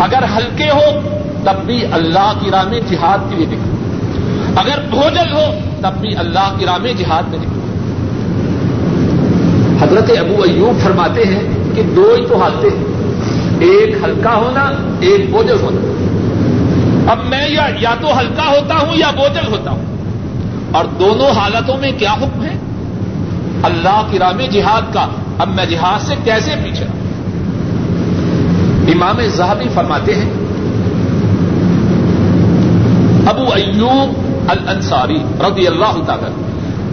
[0.00, 1.00] اگر ہلکے ہو
[1.44, 5.44] تب بھی اللہ کی راہ میں جہاد کے لیے نکلو۔ اگر بھوجل ہو
[5.80, 7.61] تب بھی اللہ کی راہ میں جہاد میں نکلو۔
[9.92, 11.40] حضرت ابو ایوب فرماتے ہیں
[11.74, 12.84] کہ دو ہی تو حالتیں ہیں۔
[13.60, 14.70] ایک ہلکا ہونا،
[15.00, 15.80] ایک بوجھل ہونا۔
[17.12, 19.84] اب میں یا یا تو ہلکا ہوتا ہوں یا بوجھل ہوتا ہوں۔
[20.72, 22.56] اور دونوں حالتوں میں کیا حکم ہے؟
[23.62, 25.06] اللہ کی رام جہاد کا۔
[25.38, 26.84] اب میں جہاد سے کیسے پیچھے
[28.92, 30.30] امام زہبی فرماتے ہیں،
[33.26, 34.12] ابو ایوب
[34.48, 36.26] الانصاری رضی اللہ تعالی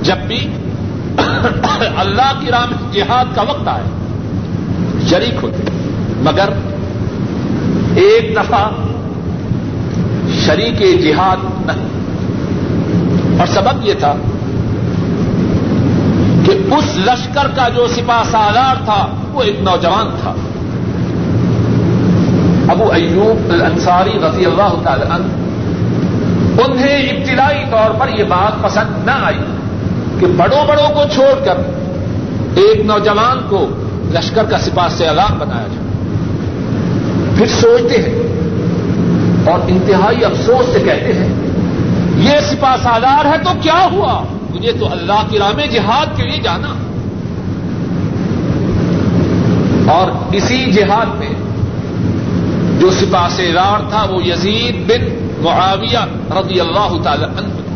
[0.02, 0.48] جب بھی
[1.98, 3.84] اللہ کی رام جہاد کا وقت آئے
[5.10, 5.64] شریک ہوتے۔
[6.22, 6.50] مگر
[7.96, 8.70] ایک دفعہ
[10.46, 11.72] شریک جہاد نہ
[13.40, 14.14] اور سبب یہ تھا
[16.46, 20.34] کہ اس لشکر کا جو سپاہ سالار تھا، وہ ایک نوجوان تھا۔
[22.72, 25.26] ابو ایوب الانصاری رضی اللہ تعالی عنہ،
[26.64, 29.40] انہیں ابتدائی طور پر یہ بات پسند نہ آئی۔
[30.20, 31.56] کہ بڑوں بڑوں کو چھوڑ کر
[32.56, 33.68] ایک نوجوان کو
[34.12, 35.90] لشکر کا سپاہ سے علام بنایا جائے۔
[37.38, 38.16] پھر سوچتے ہیں
[39.52, 41.30] اور انتہائی افسوس سے کہتے ہیں،
[42.18, 44.24] یہ سپاہ سالار ہے تو کیا ہوا؟
[44.56, 46.74] مجھے تو اللہ کی راہ میں جہاد کے لیے جانا۔
[49.92, 51.34] اور اسی جہاد میں
[52.80, 57.69] جو سپاہ سالار تھا وہ یزید بن معاویہ رضی اللہ تعالی عنہ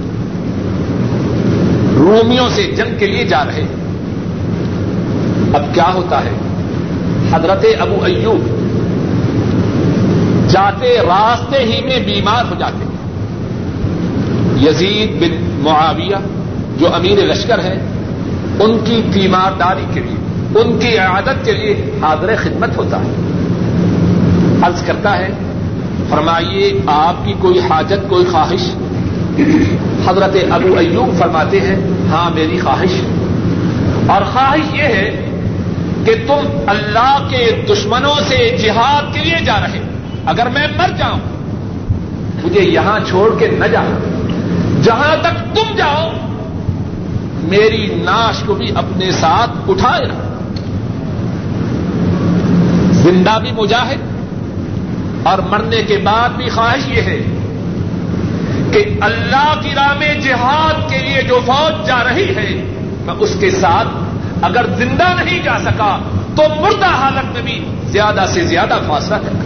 [2.04, 3.84] رومیوں سے جنگ کے لیے جا رہے ہیں۔
[5.54, 6.32] اب کیا ہوتا ہے؟
[7.32, 8.64] حضرت ابو ایوب
[10.49, 12.93] جاتے راستے ہی میں بیمار ہو جاتے ہیں۔
[14.68, 16.16] یزید بن معاویہ
[16.78, 17.80] جو امیر لشکر ہے
[18.60, 20.16] ان کی تیمارداری کے لیے،
[20.60, 23.12] ان کی عادت کے لیے حاضر خدمت ہوتا ہے۔
[24.62, 25.30] عرض کرتا ہے،
[26.10, 28.70] فرمائیے آپ کی کوئی حاجت، کوئی خواہش؟
[30.07, 31.75] حضرت ابو ایوب فرماتے ہیں
[32.09, 32.99] ہاں میری خواہش
[34.07, 35.09] اور خواہش یہ ہے
[36.05, 39.79] کہ تم اللہ کے دشمنوں سے جہاد کے لیے جا رہے
[40.25, 41.19] اگر میں مر جاؤں،
[42.43, 43.93] مجھے یہاں چھوڑ کے نہ جاؤ
[44.84, 46.09] جہاں تک تم جاؤ،
[47.49, 50.31] میری ناش کو بھی اپنے ساتھ اٹھائے رہا
[53.03, 54.11] زندہ بھی مجاہد،
[55.27, 57.19] اور مرنے کے بعد بھی خواہش یہ ہے
[58.74, 62.49] کہ اللہ کی راہ میں جہاد کے لیے جو فوج جا رہی ہے،
[63.05, 63.88] میں اس کے ساتھ
[64.45, 65.91] اگر زندہ نہیں جا سکا
[66.36, 67.57] تو مردہ حالت میں بھی
[67.91, 69.45] زیادہ سے زیادہ فاصلہ کرنا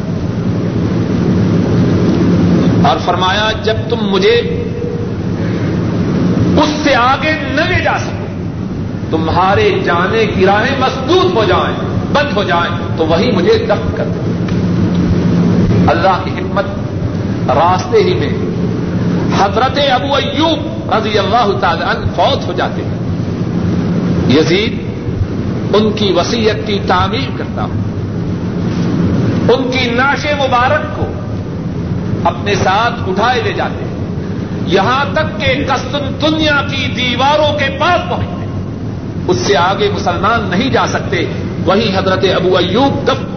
[2.89, 4.35] اور فرمایا، جب تم مجھے
[6.61, 8.25] اس سے آگے نہ لے جا سکو،
[9.11, 11.75] تمہارے جانے کی راہیں مسدود ہو جائیں،
[12.13, 14.25] بند ہو جائیں، تو وہی مجھے دفن کر دیں
[15.89, 18.29] اللہ کی حکمت راستے ہی میں
[19.39, 22.97] حضرت ابو ایوب رضی اللہ تعالی عنہ فوت ہو جاتے ہیں۔
[24.29, 24.87] یزید
[25.75, 27.81] ان کی وسیعت کی تعمیر کرتا ہوں۔
[29.53, 31.05] ان کی ناش مبارک کو
[32.23, 33.97] اپنے ساتھ اٹھائے لے جاتے ہیں۔
[34.65, 38.45] یہاں تک کہ کسن دنیا کی دیواروں کے پاس پہنچتے
[39.27, 41.25] اس سے آگے مسلمان نہیں جا سکتے۔
[41.65, 43.33] وہی حضرت ابو ایوب دفن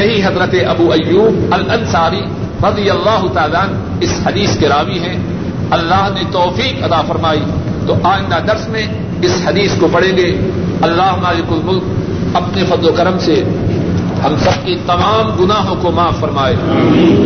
[0.00, 2.20] یہی حضرت ابو ایوب الانصاری
[2.62, 3.64] رضی اللہ تعالیٰ
[4.00, 5.18] اس حدیث کے راوی ہیں۔
[5.70, 7.40] اللہ نے توفیق ادا فرمائی۔
[7.86, 8.86] تو آئندہ درس میں
[9.22, 10.50] اس حدیث کو پڑھیں گے۔
[10.82, 11.82] اللہ مالک الملک
[12.34, 13.42] اپنے فضل و کرم سے
[14.24, 16.56] ہم سب کی تمام گناہوں کو معاف فرمائے۔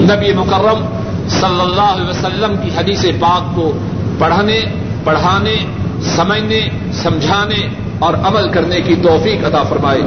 [0.03, 0.85] نبی مکرم
[1.29, 3.73] صلی اللہ علیہ وسلم کی حدیث پاک کو
[4.19, 4.61] پڑھنے
[5.05, 5.57] پڑھانے
[6.17, 6.61] سمجھنے
[6.93, 7.69] سمجھانے
[7.99, 10.01] اور عمل کرنے کی توفیق عطا فرمائے۔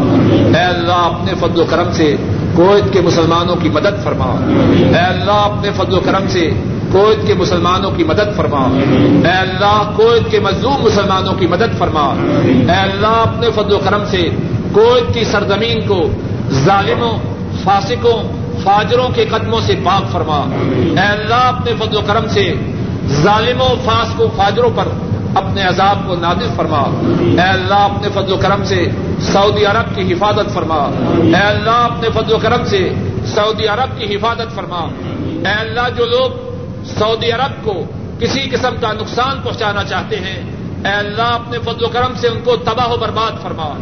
[0.58, 2.16] اے اللہ اپنے فضل و کرم سے
[2.56, 6.50] کویت کے مسلمانوں کی مدد فرما اے اللہ، اپنے فضل و کرم سے
[6.92, 8.64] کویت کے مسلمانوں کی مدد فرما
[9.28, 12.06] اے اللہ کویت کے مظلوم مسلمانوں کی مدد فرما
[12.70, 14.30] اے اللہ، اپنے فضل و کرم سے
[14.72, 16.08] کویت کی سرزمین کو
[16.52, 17.18] ظالموں،
[17.64, 18.18] فاسقوں،
[18.64, 20.38] فاجروں کے قدموں سے پاک فرما
[21.02, 22.54] اے اللہ، اپنے فضل و کرم سے
[23.22, 24.88] ظالموں، فاسقوں، فاجروں پر
[25.36, 26.82] اپنے عذاب کو نادر فرما۔
[27.44, 28.88] اے اللہ، اپنے فضل و کرم سے
[29.20, 30.76] سعودی عرب کی حفاظت فرما۔
[31.24, 32.94] اے اللہ، اپنے فضل و کرم سے
[33.26, 34.88] سعودی عرب کی حفاظت فرما۔
[35.50, 36.30] اے اللہ، جو لوگ
[36.86, 37.84] سعودی عرب کو
[38.20, 40.44] کسی قسم کا نقصان پہنچانا چاہتے ہیں،
[40.86, 43.74] اے اللہ، اپنے فضل و کرم سے ان کو تباہ و برباد فرما۔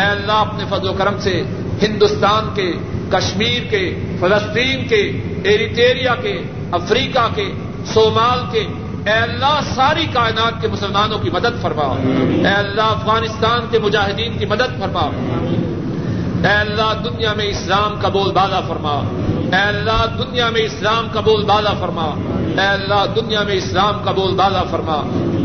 [0.00, 1.42] اے اللہ، اپنے فضل و کرم سے
[1.82, 2.72] ہندوستان کے،
[3.10, 5.02] کشمیر کے، فلسطین کے،
[5.44, 6.42] ایریٹیریا کے،
[6.72, 7.52] افریقہ کے،
[7.86, 8.64] صومال کے
[9.06, 11.94] اے اللہ ساری کائنات کے مسلمانوں کی مدد فرما۔
[12.48, 15.10] اے اللہ افغانستان کے مجاہدین کی مدد فرما۔
[16.48, 18.92] اے اللہ دنیا میں اسلام کا بول بالا فرما۔
[19.52, 22.14] اے اللہ دنیا میں اسلام کا بول بالا فرما۔
[22.62, 25.02] اے اللہ دنیا میں اسلام کا بول بالا فرما۔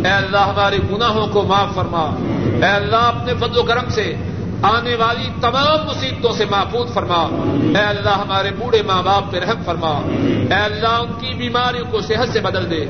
[0.10, 2.16] اے اللہ ہمارے گناہوں کو معاف فرما۔
[2.66, 4.16] اے اللہ اپنے فضل و کرم سے
[4.62, 7.28] آنے والی تمام مصیبتوں سے محفوظ فرما۔
[7.80, 10.02] اے اللہ، ہمارے بوڑھے ماں باپ پہ رحم فرما۔
[10.50, 12.86] اے اللہ، ان کی بیماریوں کو صحت سے بدل دے۔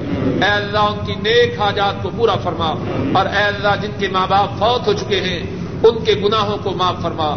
[0.45, 2.69] اے اللہ، ان کی نیک حاجات کو پورا فرما۔
[3.13, 5.39] اور اے اللہ، جن کے ماں باپ فوت ہو چکے ہیں،
[5.83, 7.35] ان کے گناہوں کو معاف فرما۔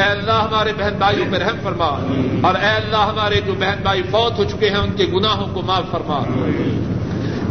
[0.00, 1.88] اے اللہ، ہمارے بہن بھائیوں پہ رحم فرما۔
[2.42, 5.62] اور اے اللہ، ہمارے جو بہن بھائی فوت ہو چکے ہیں، ان کے گناہوں کو
[5.62, 6.18] معاف فرما۔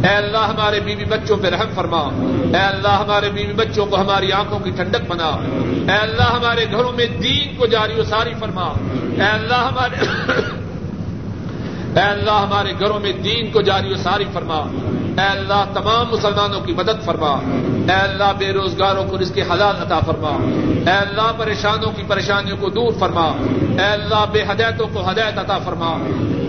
[0.03, 2.01] اے اللہ ہمارے بیوی بچوں پہ رحم فرما۔
[2.57, 5.27] اے اللہ ہمارے بیوی بچوں کو ہماری آنکھوں کی ٹھنڈک بنا۔
[5.93, 8.65] اے اللہ ہمارے گھروں میں دین کو جاری و ساری فرما۔
[9.17, 9.95] اے اللہ ہمارے
[11.97, 14.57] اے اللہ ہمارے گھروں میں دین کو جاری و ساری فرما۔
[15.17, 17.29] اے اللہ تمام مسلمانوں کی مدد فرما۔
[17.93, 20.29] اے اللہ بے روزگاروں کو اس کے حلال عطا فرما۔
[20.91, 23.25] اے اللہ پریشانوں کی پریشانیوں کو دور فرما۔
[23.79, 25.89] اے اللہ بے ہدایتوں کو ہدایت عطا فرما۔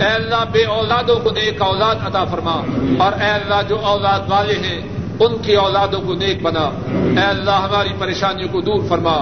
[0.00, 2.62] اے اللہ بے اولادوں کو نیک اولاد عطا فرما۔
[2.98, 4.80] اور اے اللہ جو اولاد والے ہیں،
[5.20, 9.14] ان کی اولادوں کو نیک بنا۔ اے اللہ ہماری پریشانیوں کو دور فرما۔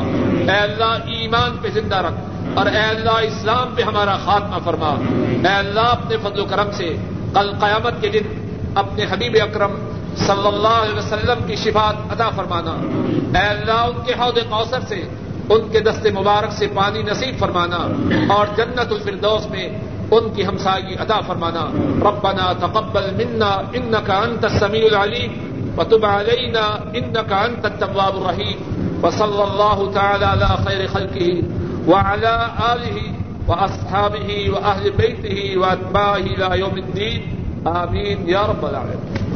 [0.52, 4.88] اے اللہ ایمان پہ زندہ رکھ۔ اور اے اللہ، اسلام پہ ہمارا خاتمہ فرما۔
[5.48, 6.96] اے اللہ، اپنے فضل و کرم سے
[7.34, 9.70] کل قیامت کے دن اپنے حبیب اکرم
[10.16, 12.70] صلی اللہ علیہ وسلم کی شفات ادا فرمانا۔
[13.38, 15.08] اے اللہ، ان کے حوض کوثر سے،
[15.50, 17.76] ان کے دست مبارک سے پانی نصیب فرمانا۔
[18.28, 19.68] اور جنت الفردوس میں
[20.10, 21.60] ان کی ہمسائی ادا فرمانا۔
[22.08, 29.90] ربنا تقبل منا انك انت السميع العليم وتب علينا انك انت التواب الرحيم وصلى الله
[29.94, 31.56] تعالى على خير خلقه
[31.86, 32.98] وعلى آله
[33.48, 37.20] وأصحابه وأهل بيته وأتباعه إلى يوم الدين.
[37.66, 38.28] آمين.
[38.28, 39.35] يا رب العالمين.